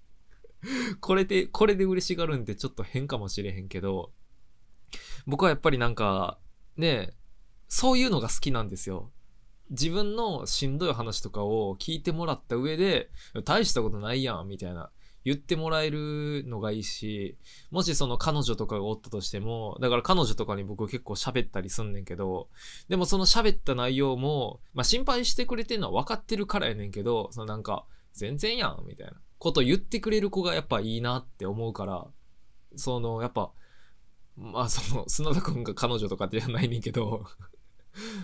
[1.00, 4.12] これで、これで嬉しがるんでちょっと変かもしれへんけど、
[5.26, 6.38] 僕はやっぱりなんか、
[6.76, 7.14] ね、
[7.68, 9.10] そういうのが好きなんですよ。
[9.70, 13.10] 自分のしんどい話とかを聞いてもらった上で、
[13.44, 14.90] 大したことないやん、みたいな。
[15.26, 17.36] 言ってもらえるのがいいし、
[17.72, 22.48] もしその彼女とかがおったとしても、だから彼女とかに僕結構喋ったりすんねんけど、
[22.88, 29.14] でもその喋った内容も、まあ心配してくれてんのは分かってるからやねんけど、そのなんか、全然やん、みたいな。
[29.38, 32.06] こと言ってくれる子がやっぱいいなって思うから、
[32.76, 33.50] その、やっぱ、
[34.36, 37.26] まあその、砂田くんが彼女とかじゃないねんけど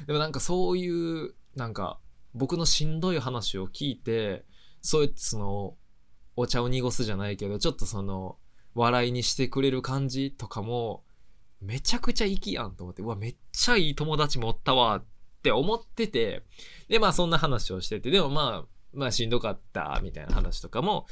[0.07, 0.89] でもなんかそうい
[1.27, 1.99] う、なんか、
[2.33, 4.45] 僕のしんどい話を聞いて、
[4.81, 5.77] そうやってその、
[6.37, 8.37] お茶を濁すじゃないけど、ちょっとその、
[8.75, 11.05] 笑いにしてくれる感じとかも、
[11.61, 15.05] めちゃくちゃ粋やんと思って、うわ、めっちゃいい友達もったわっ
[15.43, 16.43] て思ってて、
[16.89, 21.07] で、まあそんな話をしてて、でもまあ、まあしんどかった、みたいな話とかも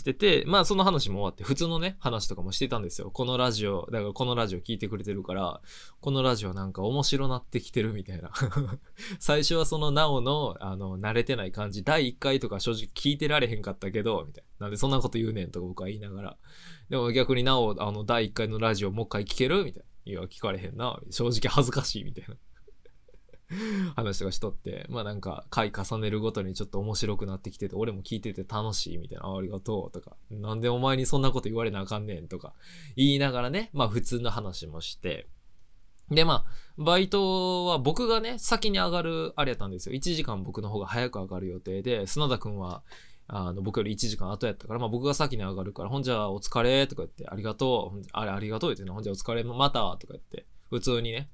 [0.00, 3.10] してて、まあその話も終わって、普通のね、話とかもしてたんですよ。
[3.10, 5.60] このラジオ、だからこのラジオ聞いてくれてるから、
[6.00, 8.32] このラジオなんか面白なってきてるみたいな。
[9.20, 14.66] 最初はそのなおの、あの、慣れてない感じ、第1回とか正直聞いてられへんかったけど、みたいな。
[14.66, 16.36] なんでそんなこと言うねんとか僕は言いながら。
[16.88, 19.64] でも逆になお、あの、第1回のラジオもう一回聞ける？
[19.64, 20.12] みたいな。
[20.12, 20.98] いや、聞かれへんな。
[21.10, 22.34] 正直恥ずかしいみたいな。
[23.96, 32.54] 話とかしとって、まあなんか回重ねるごとにちょっと面白くなってきてて、俺も聞いてて楽しいみたいな、ありがとうとか、なんでお前にそんなこと言われなあかんねんとか
[32.96, 35.26] 言いながらね、まあ普通の話もして、
[36.10, 39.94] でまあ、バイトは僕がね、先に上がるあれやったんですよ。
[39.94, 42.82] 1時間僕の方が早く上がる予定で、砂田くんは
[43.32, 51.30] あの、僕より1時間後やったから、まあ僕が先に上がるから、ほんじゃお疲れとか言って、ありがとう、あれありがとう言ってね、ほんじゃお疲れまたとか言って、普通にね、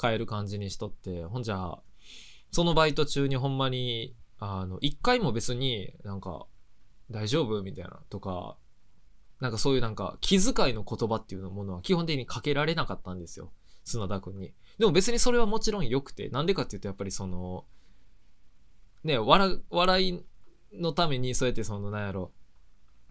[0.00, 1.78] 変える感じにしとって、ほんじゃ、
[2.50, 6.46] そのバイト中にほんまに、あの、一回も別になんか、
[7.10, 8.56] 大丈夫みたいなとか、
[9.40, 13.52] なんかそういうなんか気遣いの言葉っていうものは基本的にかけられなかったんですよ。
[13.84, 14.54] 砂田くんに。
[14.78, 17.64] でも別にそれはもちろん良くて、なんでかっていうとやっぱりその、
[19.02, 20.24] ね、笑、笑い
[20.72, 22.32] のためにそうやってその、なんやろ、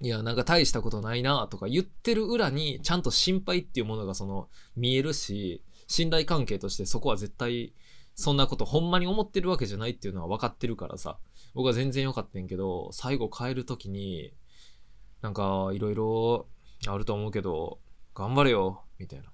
[0.02, 5.62] いや、なんか大したことないなとか言ってる裏にちゃんと心配っていうものがその見えるし、
[5.94, 7.72] 信頼関係としてそこは絶対
[8.16, 11.20] そんなことほんまに思ってるわけじゃないっていうのは分かってるからさ、
[11.54, 14.34] 僕は全然良かったんけど、最後帰るときに、
[15.22, 16.48] なんかいろいろ
[16.88, 17.80] あると思うけど、
[18.16, 19.32] 頑張れよ、みたいな。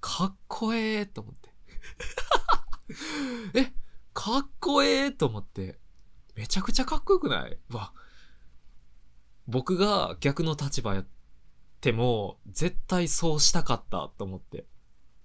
[0.00, 1.50] かっこええと思って。
[3.54, 3.72] え、
[4.14, 5.78] かっこええと思って。
[6.34, 7.56] めちゃくちゃかっこよくない？
[7.70, 7.92] わ。
[9.46, 11.06] 僕が逆の立場やっ
[11.80, 14.66] ても、絶対そうしたかったと思って。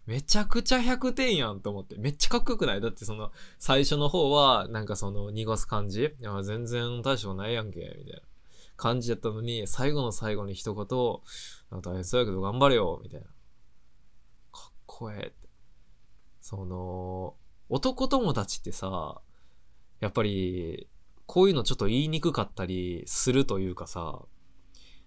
[0.05, 1.95] めちゃくちゃ100点やんと思って。
[1.97, 2.81] めっちゃかっこよくない？
[2.81, 8.21] だってその、最初の方は、なんかその、濁す感じいや、全然大将ないやんけ、みたいな
[8.75, 13.27] 感じやったのに、最後の最後に一言、大変そうやけど頑張れよ、みたいな。
[14.51, 15.33] かっこええ。
[16.41, 17.35] その、
[17.69, 19.21] 男友達ってさ、
[19.99, 20.89] やっぱり、
[21.27, 24.23] こういうのちょっと言いにくかったりするというかさ、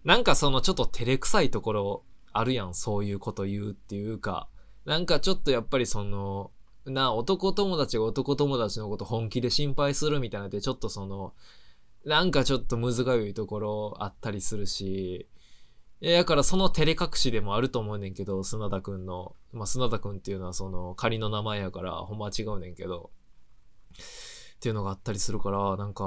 [0.05, 4.49] なんかそのちょっと照れくさいところあるやん、そういうこと言うっていうか、
[4.85, 6.51] なんかちょっとやっぱりその、
[6.87, 11.33] な、男友達が男友達のこと本気で心配するみたいなってちょっとその、
[12.05, 15.27] なんかちょっとむずがゆいところあったりするし、
[16.01, 19.35] いや、だからその照れ隠しでもあると思うねんけど、砂田くんの。
[19.53, 23.11] まあ、砂田くんっていうのはその仮の名前やから、ほんまは違うねんけど。
[24.57, 26.05] っていうのがあったりするから、なんか、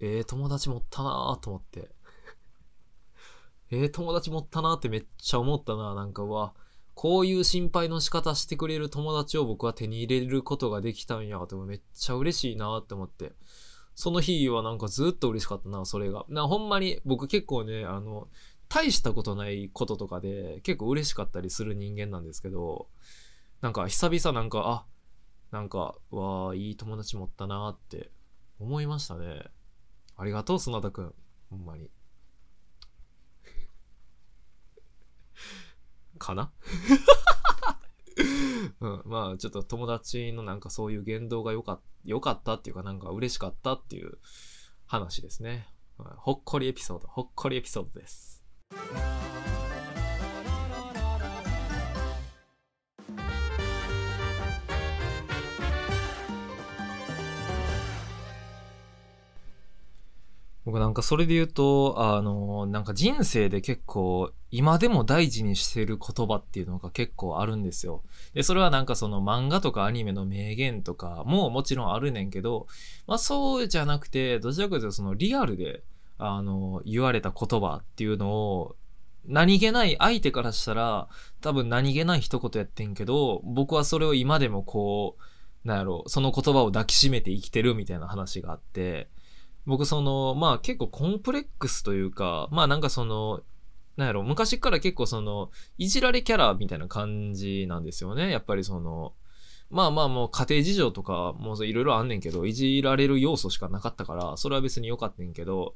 [0.00, 1.90] ええー、友達持ったなーと思って。
[3.70, 6.54] ええ、友達持ったなーってめっちゃ思ったな、なんか、うわ、
[7.00, 13.32] こういう心配の仕方してくれる友達を僕は手に入れることができたんやとめっちゃ嬉しいなって思って。
[13.94, 16.26] その日はなんかずっと嬉しかったな、それが。
[16.28, 18.28] な、ほんまに僕結構ね、あの、
[18.68, 22.86] 大したことないこととかで結構嬉しかったりする人間なんですけど、
[23.62, 28.10] なんか久々なんか、あ、なんか、わあ、いい友達持ったなって
[28.58, 29.44] 思いましたね。
[30.18, 31.14] ありがとう、砂田くん。
[31.48, 31.88] ほんまに。
[36.20, 36.52] かな？
[38.80, 44.18] うん、まあちょっと友達のなんかそういう言動が良か良かったっていうかなんか嬉しかったっていう
[44.86, 45.66] 話ですね。
[46.18, 48.42] ほっこりエピソード、ほっこりエピソードです。
[60.64, 68.02] 僕なんかそれで言うと、あの、なんか人生で結構今でも大事にしてる言葉っていうのが結構あるんですよ。
[68.34, 72.66] で、それはなんかその漫画とかアニメの名言とかももちろんあるねんけど、
[73.06, 75.82] まあそうじゃなくて、どちらかというとそのリアルで、
[76.18, 78.76] あの、言われた言葉っていうのを
[79.26, 81.08] 何気ない相手からしたら
[81.40, 89.08] 多分何気ない一言やってんけど、僕はそれを今でもこう、なんやろ、その言葉を抱きしめて生きてるみたいな話があって、
[89.66, 93.42] 僕その、まあ結構コンプレックスというか、まあなんかその、
[94.00, 98.30] なんやろ、昔から結構その、いじられキャラみたいな感じなんですよね。
[98.30, 99.12] やっぱりその、
[99.70, 105.74] まあまあもう家庭事情とかもういろいろあんねんけど、いじられる要素しかなかったから、それは別に良かったんんけど、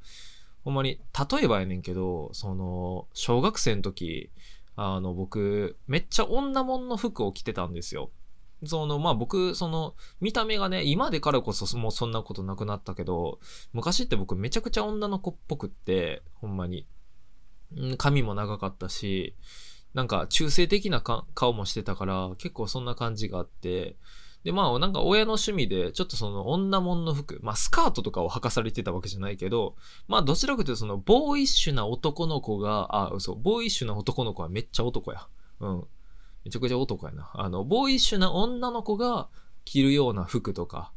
[0.64, 0.98] ほんまに、
[1.30, 4.30] 例えばやねんけど、その、小学生の時、
[4.74, 8.10] あの、僕、めっちゃ女物の服を着てたんですよ。
[8.64, 13.38] その、まあ僕、その、見た目がね、今でからこそもうそんなことなくなったけど、
[13.74, 16.86] 昔って僕めちゃくちゃ女の子っぽくって、ほんまに。
[17.98, 19.34] 髪も長かったし、
[19.94, 23.96] なんか中性的な顔もしてたから、結構そんな感じがあって、
[24.44, 29.74] で、まあ、なんか親の趣味で、ちょっとその女物の服、まあ、スカートとかを履かされてたわけじゃないけど、
[30.06, 35.26] まあ、どちらかというと、その、ボーイッシュな男の子が、あ、嘘、ボーイッシュな男の子はめっちゃ男や。
[35.60, 35.84] うん。
[36.44, 37.30] めちゃくちゃ男やな。
[37.32, 39.28] あの、ボーイッシュな女の子が
[39.64, 40.92] 着るような服とか、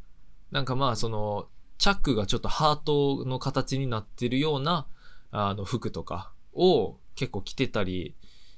[0.50, 4.86] なんかまあ、その、チャックがちょっとハートの形になってるような、
[5.30, 8.14] あの、服とかを結構着てたり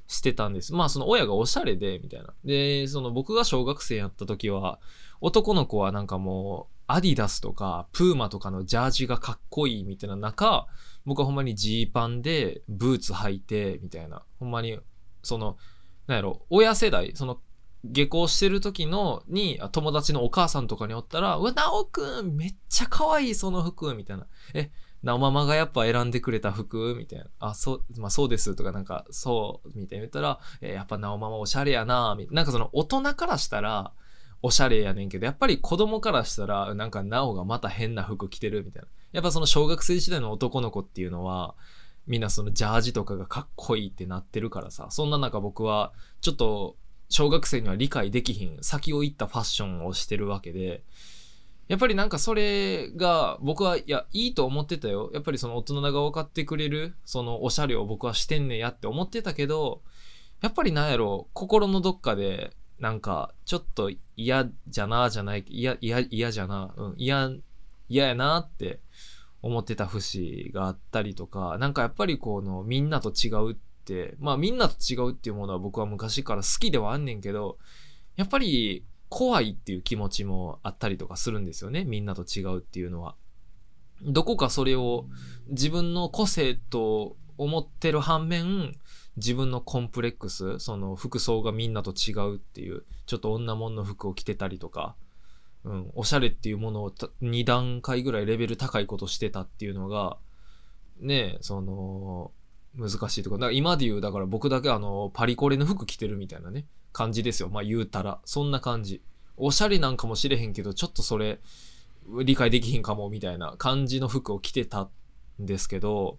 [0.07, 0.75] してたんです。
[0.75, 2.35] まあ、その親がおしゃれで、みたいな。
[2.45, 4.81] で、その僕が小学生やった時は、
[5.21, 10.67] 男の子はなんかもう、アディダスとか、プーマとかのジャージがかっこいいみたいな中、
[11.07, 14.25] 僕はほんまにジーパンで、ブーツ履いて、みたいな。
[14.41, 14.79] ほんまに、
[15.23, 15.57] その、
[16.09, 17.41] なんやろ、親世代、その、
[17.85, 24.27] 下校してる時の、に、友達のお母さんとかにおったら、うわ、なおくん、めっちゃ可愛い、その服、みたいな。
[24.55, 27.27] え、なおママがやっぱ選んでくれた服みたいな。
[27.39, 32.37] あ、そう、まあそうですとかなんか、そう、みたいに言ったら、えー、やっぱなおママおしゃれやなみたいな。
[32.37, 33.93] なんかその大人からしたら、
[34.43, 38.89] おしゃれやねんけど、やっぱり子供からしたら、なんかなおがまた変な服着てるみたいな。
[39.13, 41.55] やっぱその小学生時代の男の子っていうのは、
[42.07, 46.77] みんなそのジャージとかがかっこいいってなってるからさ、そんな中僕は、ちょっと、
[47.09, 50.85] 小学生には理解できひん、先を行ったファッションをしてるわけで、
[51.71, 55.09] やっぱりなんかそれが僕はいやいいと思ってたよ。
[55.15, 59.81] やっぱりその大人が分かってくれるそのおしゃれを僕はしてんねやって思ってたけど、
[60.41, 67.31] やっぱりなんやろ、心のどっかでなんかちょっと嫌じゃなじゃない、嫌、嫌、じゃな、うん、嫌、
[67.89, 68.81] 嫌やなって
[69.41, 77.59] 思ってた節があったりとか、なんかやっぱりこのみんなと違うって、まあみんなと違うっていうものは僕は昔から好きではあんねんけど、
[78.17, 81.85] やっぱり怖いっていう気持ちもあったりとかするんですよね。
[81.85, 83.17] みんなと違うっていうのは。
[84.03, 85.05] どこかそれを
[85.49, 88.75] 自分の個性と思ってる反面、
[89.17, 94.95] 自分のコンプレックス、その服装がみんなと違うっていう、ちょっと女物の服を着てたりとか、
[95.65, 100.17] うん、おしゃれっていうものを2段階ぐらいレベル高いことしてたっていうのが、
[101.01, 102.31] ねえその、
[102.75, 106.67] 難しいとか、だか今で言う、だから僕だけあの、パリコレの服着てるみたいなね。
[106.93, 107.49] 感じですよ。
[107.49, 108.21] まあ言うたら。
[108.25, 109.03] そんな感じ。
[109.37, 111.41] おしゃれなんかもしれへんけど、ちょっとそれ、
[112.25, 114.91] 理解できひんかも、みたいな感じの服を着てたん
[115.47, 116.19] ですけど、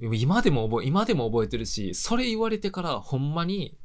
[0.00, 3.76] 今でも覚え、今でも覚えてるし、それ言われてからほんまに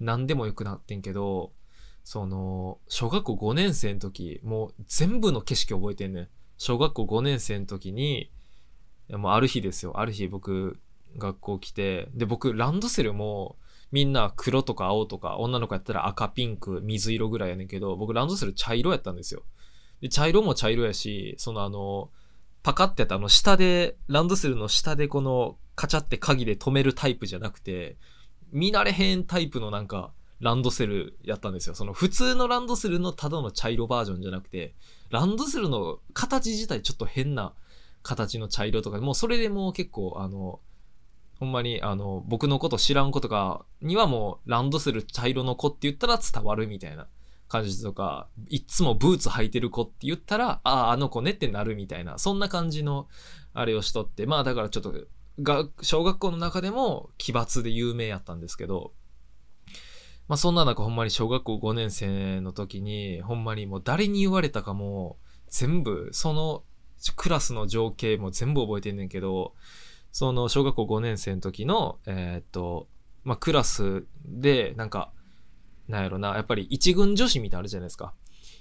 [0.00, 1.52] 何でもよくなってんけど、
[2.04, 6.28] その、小学校5年生の時、もう全部の景色覚えてんねん。
[6.58, 8.30] 小学校5年生の時に、
[9.10, 9.98] もうある日ですよ。
[9.98, 10.78] ある日僕、
[11.16, 13.56] 学校来て、で、僕、ランドセルも、
[13.94, 19.44] みんな黒とか青とか、女の子やったら赤、ピンク、水色ぐらいやねんけど、僕ランドセル茶色やったんですよ。
[20.00, 22.10] で、茶色も茶色やし、そのあの、
[22.64, 27.96] パカってやったあの下で、ランドセルの下でこのカチャって鍵で止めるタイプじゃなくて、
[28.50, 31.76] 見慣れへんタイプのなんか、ランドセルやったんですよ。
[31.76, 34.74] その普通のランドセルのただの茶色バージョンじゃなくて、
[35.10, 37.52] ランドセルの形自体ちょっと変な
[38.02, 40.58] 形の茶色とか、もうそれでもう結構あの、
[41.38, 47.08] ほんまに、あの、僕のこと知らん子とかにはもう、ランドセル茶色の子って言ったら伝わるみたいな
[47.48, 53.08] 感じとか、いっつもブーツ履いてる子って言ったら、ああ、あの子ねってなるみたいな、そんな感じの、
[53.52, 54.94] あれをしとって、まあだからちょっと、
[55.40, 58.92] が、小学校の中でも奇抜で有名やったんですけど、
[60.28, 65.18] まあそんな中ほんまに小学校5年生の時に、ほんまにもう誰に言われたかも、
[65.48, 66.64] 全部、その
[67.16, 69.54] クラスの情景も全部覚えてんねんけど、
[70.14, 72.86] その小学校5年生の時の、えー、っと、
[73.24, 75.10] まあクラスで、なんか、
[75.88, 78.14] なんやろな、やっぱり一軍女子みたいなあるじゃないですか。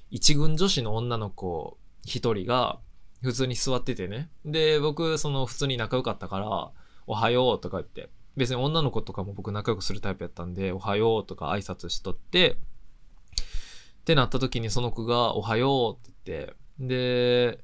[0.09, 2.79] 一軍女子の女の子一人が
[3.21, 4.31] 普通に座っててね。
[4.43, 6.71] で、僕、その普通に仲良かったから、
[7.05, 12.57] おはようとか言って、別に女の子とかも僕仲良くするタイプやったんで、おはようとか挨拶しとって、
[14.01, 17.63] ってなった時にその子がおはようって言って、で、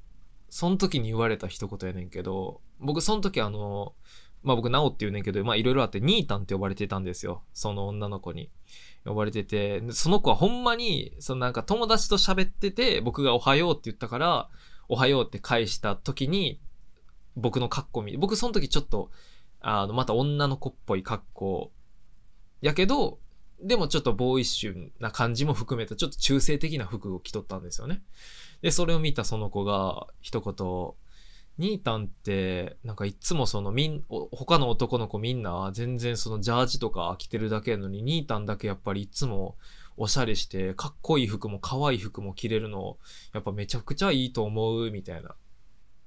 [0.51, 3.93] その時に言われた一言やねんけど、僕その時あの、
[4.41, 7.43] まあ僕、なおって言うねんけど、まあいろいろあって、ニータンって呼ばれてたんですよ。
[7.53, 8.49] その女の子に。
[9.05, 14.49] 呼ばれてて、その子はほんまに、そのなんか友達と喋ってて、僕がおはようって言ったから、
[14.87, 16.59] おはようって返した時に、
[17.35, 19.09] 僕の格好見僕その時ちょっと、
[19.61, 21.71] あの、また女の子っぽい格好、
[22.61, 23.19] やけど、
[23.61, 28.01] でもちょっとボーイッシュな感じも含めた、ちょっと中性的な服を着とったんですよね。
[28.61, 31.08] で、それを見たその子が、一言、
[31.59, 39.57] ニータンって、なんかいつもそのみん、他の男の子みんな全然そのジャージとか着てるだけやのに、ニータンだけやっぱりいつも
[39.97, 42.97] おしゃれして、かっこいい服も可愛い服も着れるの、
[43.33, 45.35] やっぱめちゃくちゃいいと思う、みたいな。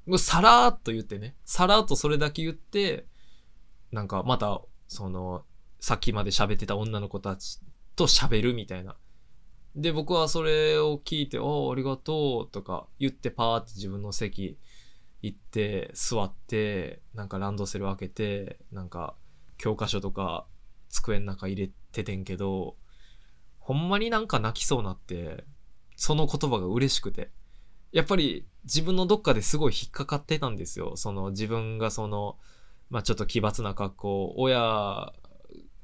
[0.07, 1.37] もうさらーっと言ってね。
[1.45, 3.05] さらーっとそれだけ言って、
[3.93, 5.45] なんかまた、その、
[5.81, 7.61] さっきまで喋ってた女の子たち
[7.95, 8.97] と喋るみたいな。
[9.77, 14.57] で、僕はそれを聞いて、おありがとうとか言ってパーって自分の席
[15.23, 19.15] 行って座ってなんかランドセル開けてなんか
[19.57, 20.47] 教科書とか
[20.89, 22.77] 机の中入れててんけど
[23.59, 25.45] ほんまになんか泣きそうなって
[25.97, 27.31] その言葉が嬉しくて。
[27.93, 30.97] やっぱり自分のどっかですごい引っかかってたんですよ。
[30.97, 32.39] その自分がその
[32.91, 35.13] まあちょっと奇抜な格好親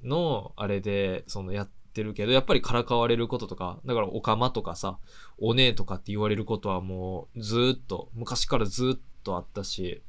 [0.03, 4.99] のあれでそのやってるけどやっぱりからかわれることとかだからおかまとかさ
[5.39, 8.99] お姉とかって言われることはもうずっと昔からずっ
[9.29, 10.03] とあったし、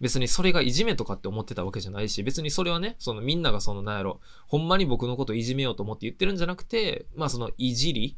[0.00, 8.16] 別にそれがいじめとかって思ってたわけじゃないし、別にそれはね、そのみんながそのなんやろ、ほんまに僕のこといじめようと思って言ってるんじゃなくて、まあそのいじり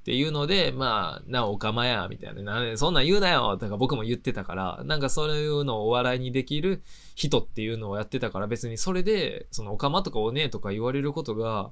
[0.00, 6.82] っていうので、まあ、なおかまや、みたいな、なそんなん言うなよとか僕も言ってたから、なんかそういうのをお笑いにできる
[7.14, 11.70] 人っていうのをやってたから、別にそれで、そのおかまとかお姉とか言われることが、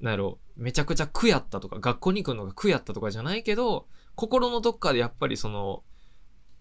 [0.00, 5.82] なんやろ、めちゃくちゃ苦やったとか、学校に行くのが苦やったとかじゃないけど、心のどっかでやっぱりその、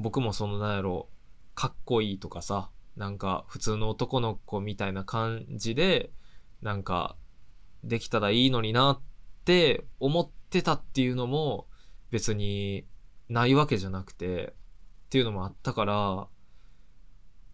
[0.04, 1.08] 僕もそのなんやろ
[1.56, 6.12] かっこいいとかさなんか普通の男の子みたいな感じで
[6.62, 7.16] なんか
[7.86, 9.02] できたらいいのになっ
[9.46, 11.68] て思ってたっていうのも
[12.12, 12.86] 別に
[13.30, 14.54] ないわけじゃなくてっ
[15.10, 16.28] ていうのもあったから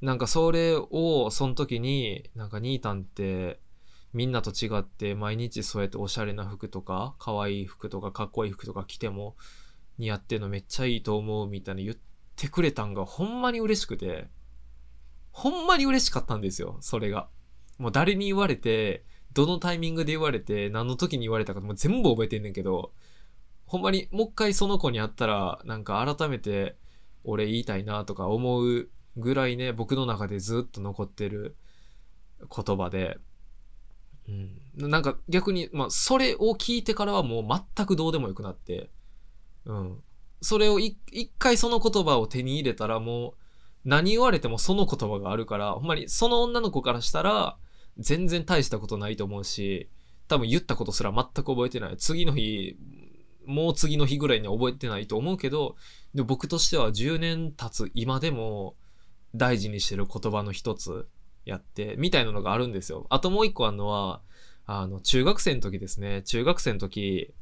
[0.02, 3.60] なんかそれをその時になんか兄たんって
[4.12, 9.36] みんなと違って毎日そうやっておしゃれな服とか可愛い服とかかっこいい服とか着ても
[10.00, 11.96] 似合ってんのめっちゃいいと思うみたいな言っ
[12.40, 14.30] てくれたんがほんまに嬉しくて、
[15.32, 17.28] ほんまに嬉しかったんですよ、それが。
[17.78, 22.94] もう誰に言われて、どのタイミングで言われて、何の時に言われたかも全部覚えてんねんけど、
[23.66, 26.78] ほんまにもう一回その子に会ったら、なんか改めて
[27.24, 31.58] 俺言いたいなとか思うぐらいね、僕の中でずっと残ってる
[32.40, 33.18] 言葉で、
[34.28, 34.32] う
[34.86, 38.90] ん、なんか逆に、まあ、それを聞いてからはもう全くどうでもよくなって、
[39.66, 40.04] うん。
[40.42, 40.98] それを一
[41.38, 43.34] 回その言葉を手に入れたらもう
[43.86, 47.58] 何言われてもその言葉があるから、ほんまにその女の子からしたら
[47.98, 49.90] 全然大したことないと思うし、
[50.28, 51.98] 多分言ったことすら全く覚えてない。
[51.98, 52.78] 次の日、
[53.46, 55.76] もう次の日ぐらいには覚えてないと思うけど、
[56.14, 58.76] で僕としては10年経つ今でも
[59.36, 61.08] 大事にしてる言葉の一つ
[61.46, 63.08] やって、みたいなのがあるんですよ。
[63.10, 64.22] あともう一個あるのは、
[64.66, 66.22] あの、中学生の時ですね。
[66.24, 67.34] 中学生の時、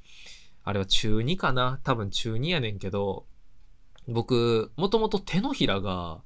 [0.67, 1.79] あれは中2かな？
[1.85, 3.25] 多分中2やねんけど、
[4.05, 6.21] 僕、もともと手のひらが、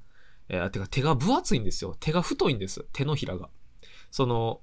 [0.49, 1.95] えー、てか手が分厚いんですよ。
[1.99, 2.83] 手が太いんです。
[2.91, 3.51] 手のひらが。
[4.09, 4.61] その、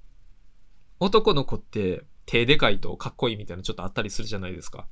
[0.98, 4.88] 男の子って手でかいとかっこいいみたいなちょっとあったりするじゃないですか。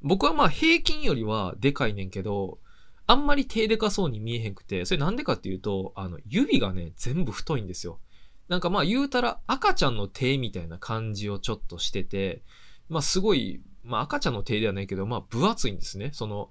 [0.00, 2.58] 僕はまあ平均よりはでかいねんけど、
[3.06, 8.00] あんまり手でかそうに見えへんくて、それなんでかっていうと、あの、指がね、全部太いんですよ。
[8.48, 12.42] なんかまあ言うたら赤ちゃんの手みたいな感じをちょっとしてて、
[12.88, 16.10] まあすごい、まあ赤ちゃんの手ではないけど、まあ分厚いんですね。
[16.12, 16.50] その、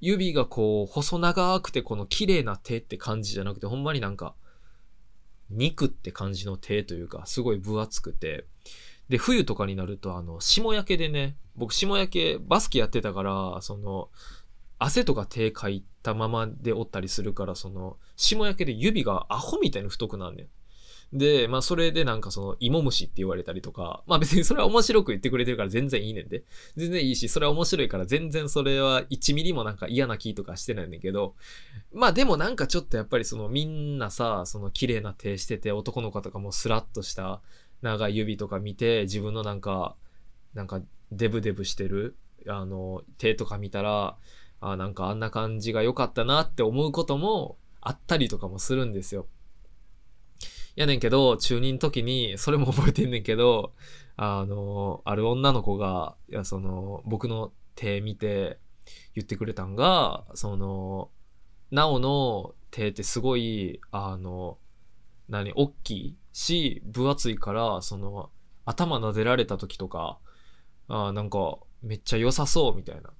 [0.00, 4.34] 指がこう、細長くてこの綺麗な手って感じじゃなくて、ほんまになんか、
[5.50, 8.46] 肉って感じの手というか、すごい分厚くて。
[9.08, 14.10] で、冬とかになると、あの、霜焼けでね、僕霜焼け、バスケやってたから、その、
[14.78, 20.48] 汗とか手かいたままでおったりするから、その、霜焼けで指がアホみたいに太くなんねん。
[21.12, 26.42] で、まあそれでなんかその、芋虫って言われたりとか、まあ別にそれは面白く言ってくれてるから全然いいねんで。
[26.76, 31.34] 全然いいし、それは面白いから全然それは1ミリもなんか嫌な気とかしてないねんけど、
[31.92, 37.40] まあでもなんかちょっとやっぱりそのみんなさ、その綺麗な手してて男の子とかもスラッとした
[37.82, 39.94] 長い指とか見て自分のなんか、
[40.54, 40.82] なんか
[41.12, 42.16] デブデブしてる
[42.48, 44.16] あの手とか見たら、
[44.60, 49.26] あなんかあんな感じが良かったなって思うこともあったりとかもするんですよ。
[50.76, 53.72] やねんけど、中2の時に、それも覚えてんねんけど、
[54.16, 58.58] あの、ある女の子が、いや、その、僕の手見て
[59.14, 61.10] 言ってくれたんが、その、
[61.70, 64.58] なおの手ってすごい、あの、
[65.28, 68.30] 何、大きいし、分厚いから、その、
[68.66, 70.18] 頭撫でられた時とか、
[70.88, 73.10] あなんか、めっちゃ良さそう、みたいな、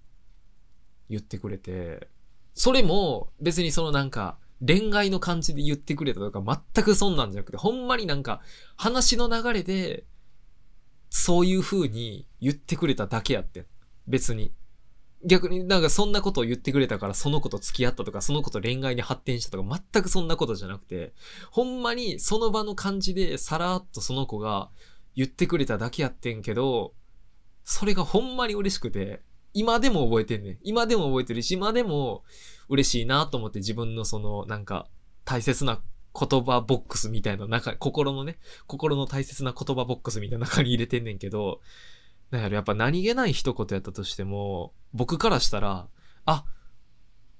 [1.08, 2.08] 言ってくれて、
[2.52, 8.40] それも、別にそのなんか、恋愛の感じで言ってくれたとか、全くそんなんじゃなくて、ほんまになんか、
[8.76, 10.04] 話の流れで、
[11.10, 13.66] そういう風に言ってくれただけやって。
[14.06, 14.52] 別に。
[15.24, 21.14] 逆になんかそんなことを言ってくれたからその子と付き合ったとかその子と恋愛に発展したとか全くそんなことじゃなくて
[21.50, 24.70] ほんまにその場の感じでさらっとその子が
[25.16, 26.92] 言ってくれただけやってんけど
[27.64, 29.22] それがほんまに嬉しくて
[29.56, 30.58] 今でも覚えてんねん。
[30.62, 32.22] 今でも覚えてるし今でも
[32.68, 34.86] 嬉しいなと思って自分のそのなんか
[35.24, 35.80] 大切な
[36.18, 41.60] 言葉ボックスみたいな中心のね心の大切な言葉ボックスみたいな中に入れてんねんけど
[42.30, 45.88] だからやっぱ何気ない一言やったとしても、僕からしたら、
[46.24, 46.44] あ、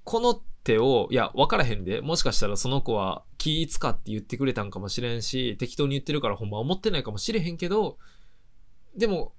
[0.03, 7.97] この手を、いや、分からへんで、もしかしたらその子は気使って言ってくれたんかもしれんし、適当に言ってるからほんま思ってないかもしれへんけど、
[8.95, 9.33] でも、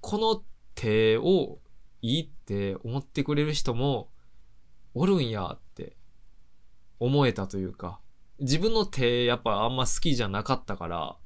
[0.00, 0.42] この
[0.76, 1.58] 手を
[2.04, 4.10] いいって思ってくれる人も
[4.92, 5.96] おるんやって
[7.00, 7.98] 思えたというか、
[8.40, 11.16] 自分の手やっぱあんま好きじゃなかったから、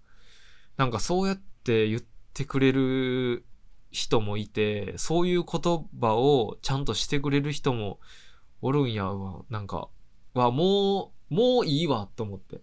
[0.77, 2.03] なんかそうやって言っ
[2.33, 3.45] てくれる
[3.91, 7.99] 人もいて、そういう言葉をちゃんとしてくれる人も
[8.63, 9.43] おるんやわ。
[9.51, 9.89] なんか、
[10.33, 12.61] わ、もう、もういいわと思って。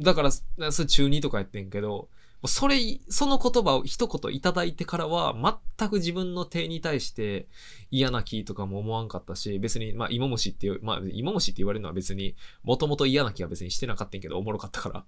[0.00, 2.08] だから、それ中2とかやってんけど、
[2.46, 5.34] それ、その言葉を一言いただいてからは、
[5.78, 7.46] 全く自分の手に対して
[7.90, 15.04] 嫌な気とかも思わんかったし、別に、まあ、芋虫っていう、まあ、芋虫って言われるのは別に、もともと嫌な気は別にしてなかったんけど、おもろかったから。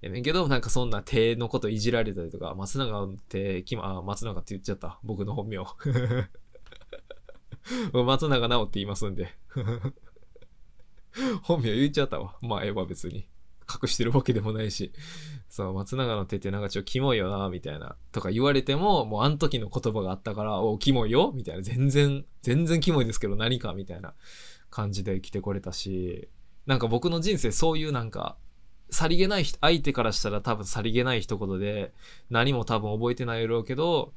[0.00, 4.98] やねんけど、なんかそんな手のこといじられたりとか、松永って、きま、あ、松永って言っちゃった。
[5.04, 5.58] 僕の本名。
[7.92, 9.32] 松永直って言いますんで。
[11.42, 12.36] 本名言っちゃったわ。
[12.40, 13.26] まあ、ええわ、別に。
[13.82, 14.92] 隠してるわけでもないし。
[15.48, 17.96] そう、松永の手ってなんかちょっとキモいよな、みたいな。
[18.12, 21.62] とか言われても、もうあの時の言葉があったから、お、キモいよみたいな。
[21.62, 24.14] 全然、全然キモいですけど何かみたいな
[24.70, 26.28] 感じで生きてこれたし、
[26.66, 28.36] なんか僕の人生そういうなんか、
[28.90, 31.92] さりげない、相手からしたら多分さりげない一言で、
[32.28, 34.12] 何も多分覚えてないやろうけど、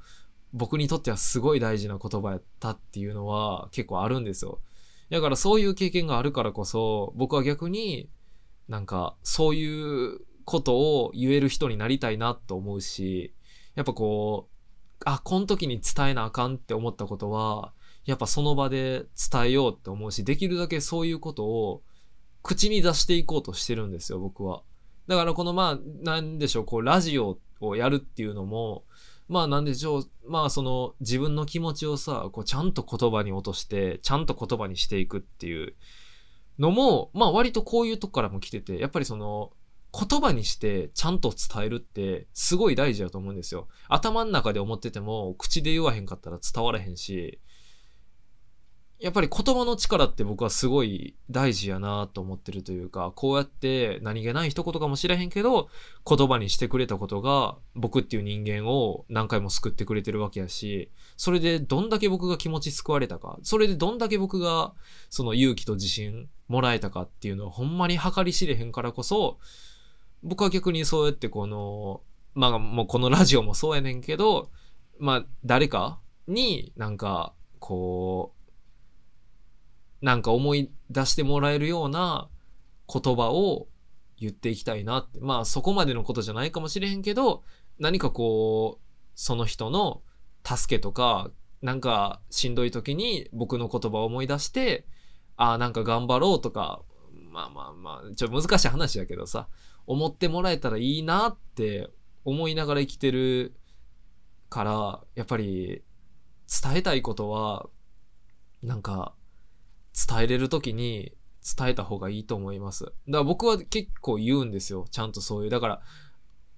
[0.53, 4.59] 僕にとってはすごい大事な言葉やったっていうのは結構あるんですよ。
[5.09, 8.09] だからそういう経験があるからこそ、僕は逆に
[8.67, 13.33] なんかそういうことを言える人になりたいなと思うし、
[13.75, 14.53] やっぱこう、
[15.05, 17.73] あ、この時に伝えなあかんって思ったことは、
[18.05, 21.81] やっぱその場で伝えようって思うし、できるだけそういうことを
[22.41, 24.63] 口に出していこうとしてるんですよ、僕は。
[25.07, 28.83] だからこのまあ、なんでしょう、こう、ラジオをやるっていうのも、
[29.29, 35.75] まあなんでしょう、まあその自分の気持ちをさ、こうちゃんと言葉に落として、ちゃんと言葉にしていくっていう
[36.59, 39.51] のも、まあ割とこういうとこからも来てて、やっぱりその、
[39.93, 43.67] 言葉にしてちゃんと伝えるってすごい大事だと思うんですよ。
[43.87, 47.39] 頭の中で思ってても口で言わへんかったら伝わらへんし、
[49.03, 55.67] やっぱり言葉の力って僕はすごい大事やなと思ってるというか、こうやって何気ない一言かもしれへんけど、
[56.07, 64.73] 言葉にしてくれたことが僕っていう人間を何回も救ってくれてるわけやし、それでどんだけ僕が気持ち救われたか、それでどんだけ僕が
[65.09, 69.37] その勇気と自信もらえたかっていうのはほんまに計り知れへんからこそ、
[70.23, 71.99] 僕は逆にそうやってこの、
[72.35, 74.49] まあもうこのラジオもそうやねんけど、
[74.97, 78.42] まあ誰かになんかこう、
[80.03, 82.27] なんか思い出してもらえるような
[82.93, 83.67] 言葉を
[84.19, 85.19] 言っていきたいなって。
[85.21, 87.41] まあそこまでのことじゃないかもしれへんけど、
[87.79, 88.83] 何かこう、
[89.15, 90.01] その人の
[90.45, 91.31] 助けとか、
[91.61, 94.85] なんかしんどい時に僕の言葉を思い出して、
[95.37, 96.81] ああ、なんか頑張ろうとか、
[97.31, 99.47] まあまあまあ、ちょっと難しい話だけどさ、
[99.87, 101.89] 思ってもらえたらいいなって
[102.25, 103.53] 思いながら生きてる
[104.49, 105.81] から、やっぱり、
[106.61, 107.69] 伝えたいことは、
[108.61, 109.15] なんか、
[109.93, 111.13] 伝えれるときに
[111.57, 112.85] 伝えた方がいいと思います。
[112.85, 114.85] だから僕は結構言うんですよ。
[114.89, 115.49] ちゃんとそういう。
[115.49, 115.81] だから、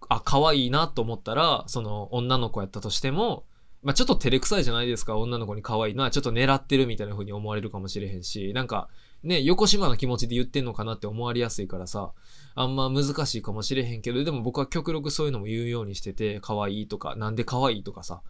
[0.07, 3.45] あ、可愛いなと思ったら、その女の子やったとしても、
[3.81, 5.17] まあちょっと照れくさいじゃないですか。
[5.17, 8.89] 女の子に可愛いのはちょっと狙ってるみたいな風に思われるかもしれへんし、なんか、
[9.23, 12.11] ね、横島な気持ちで言ってんのかなって思われやすいからさ、
[12.53, 18.21] あんま難しいかもしれへんけど、でも僕は極力そういうのも言うようにしてて、可愛いとか、なんで可愛いとかさ、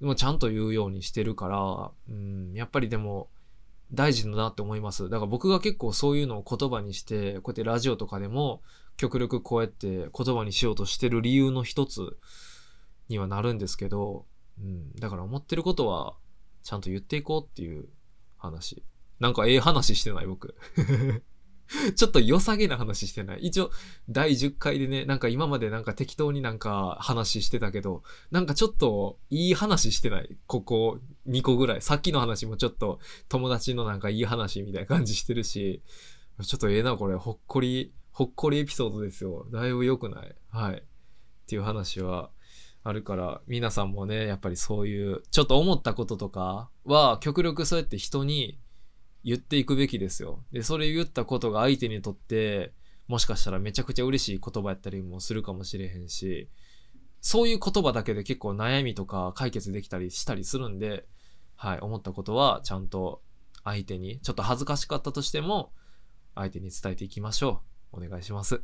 [0.00, 3.28] でもちゃんと言うようにしてるから、うん、やっぱりでも、
[3.94, 5.10] 大事だなって思います。
[5.10, 8.62] だから僕が結構そういうのを言葉にして、こうやってラジオとかでも、
[8.96, 12.16] 極力こうやって言葉にしようとしてる理由の一つ
[13.08, 14.26] にはなるんですけど、
[14.58, 16.14] うん、だから思ってることは、
[16.62, 17.88] ちゃんと言っていこうっていう
[18.38, 18.82] 話。
[19.20, 20.54] なんかええ話してない僕。
[21.96, 23.46] ちょっと良さげな話してない？
[23.46, 23.70] 一応、
[24.08, 30.36] 第10回でね、なんか今までなんか適当になんか話してたけど、なんかちょっといい話してない？
[30.46, 30.98] ここ
[31.28, 31.82] 2個ぐらい。
[31.82, 32.98] さっきの話もちょっと
[33.28, 35.82] 友達のなんかいい話みたいな感じしてるし、
[36.42, 37.16] ちょっとええな、これ。
[37.16, 39.46] ほっこり、ほっこりエピソードですよ。
[39.50, 40.34] だいぶ良くない？
[40.50, 40.74] はい。
[40.76, 40.82] っ
[41.46, 42.30] ていう話は
[42.84, 48.58] あるから、皆さんもね、やっぱりそういう、ちょっと思ったこととかは、極力そうやって人に
[49.24, 50.44] 言っていくべきですよ。
[50.52, 52.72] で、それ言ったことが相手にとって、
[53.08, 56.48] もしかしたらめちゃくちゃ嬉しい言葉やったりもするかもしれへんし、
[57.20, 61.06] そういう言葉だけで結構悩みとか解決できたりしたりするんで、
[61.56, 63.22] はい、思ったことはちゃんと
[63.64, 65.72] 相手に、ちょっと恥ずかしかったとしても、
[66.34, 67.62] 相手に伝えていきましょ
[67.92, 67.98] う。
[67.98, 68.62] お願いします。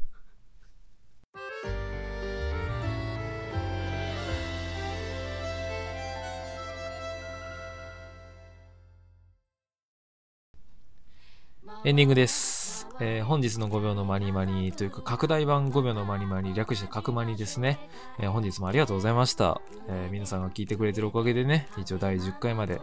[11.85, 12.89] エンディングです。
[12.99, 17.79] えー本日の5秒のマニマニというか拡大版5秒のマニマニ略して角マニですね、
[18.19, 22.81] えー本日もありがとうございました、えー皆さんが聞いてくれてるおかげでね、一応第10回まで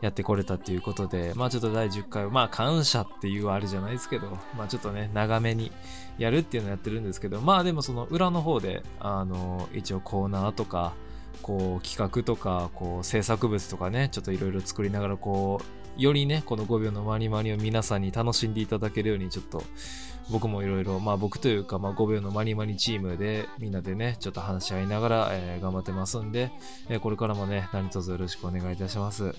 [0.00, 5.72] やってこれたっていうことで、まあちょっと第10回は、まあ感謝っていうあれじゃないですけど、まあちょっとね、長めに
[6.16, 10.92] やるっていうのをやってるんですけど、まあでもその裏の方で、あの、一応コーナーとか、
[11.42, 19.62] こう企画とか、こう制作物とかね、ちょっといろいろ作りながら、こう、よりね、この5秒のマニマニを皆さんに楽しんでいただけるように、ちょっと
[20.30, 26.50] 僕もいろいろ、まあ僕というか、まあ5秒のマニマニチームでみんなでね、ちょっと話し合いながら、えー頑張ってますんで、
[26.88, 29.34] えーこれからもね、何卒よろしくお願いいたします。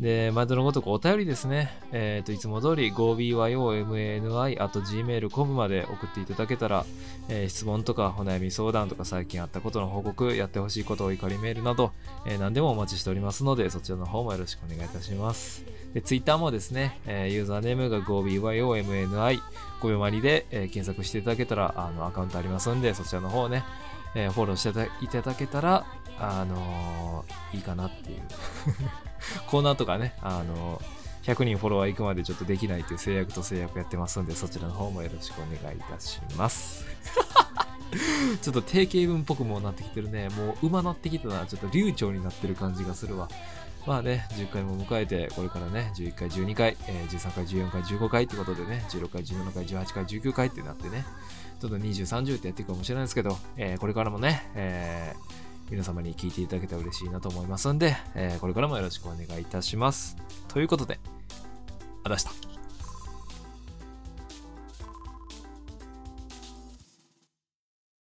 [0.00, 1.70] で、毎度のごとくお便りですね。
[1.92, 6.86] えっ、と、いつも通り 5byomani.gmail.com まで送っていただけたら、
[7.28, 11.92] えー質問とかお悩み相談とか最近あったことの報告、やってほしいことを怒りメールなど、
[12.26, 15.64] えー何でもお待ちしておりますので、そちらの方もよろしくお願いいたします。
[15.94, 19.40] で、ツイッターもですね、えユーザーネームが 5byomni、
[19.80, 23.64] 5秒まりで、え検索していただけたら、あの、アカウントありますんで、そちらの方ね、
[24.14, 24.68] えフォローして
[25.04, 25.84] いただけたら、
[26.18, 28.20] あのいいかなっていう。
[29.46, 36.84] コーナーとかね、あのー100人フォロワー行くまでちょっとできないという制約と制約やってますんで、そちらの方もよろしくお願いいたします。
[38.42, 40.30] ちょっと定型文っぽくもなってきてるね。
[40.30, 41.46] もう馬なってきたな。
[41.46, 43.28] ちょっと流暢になってる感じがするわ。
[43.86, 51.04] まあね、10回も迎えて、これからね、11回、12回、えー13回、14回、15回ってことでね、16回、17回、18回、19回ってなってね、
[51.60, 60.16] ちょっと20、30ってやっていくかもしれないですけど、えーこれからもね、えー皆様に聞いていただけたら嬉しいなと思いますんで、えーこれからもよろしくお願いいたします。
[60.48, 61.00] ということで、
[62.04, 62.51] あだした。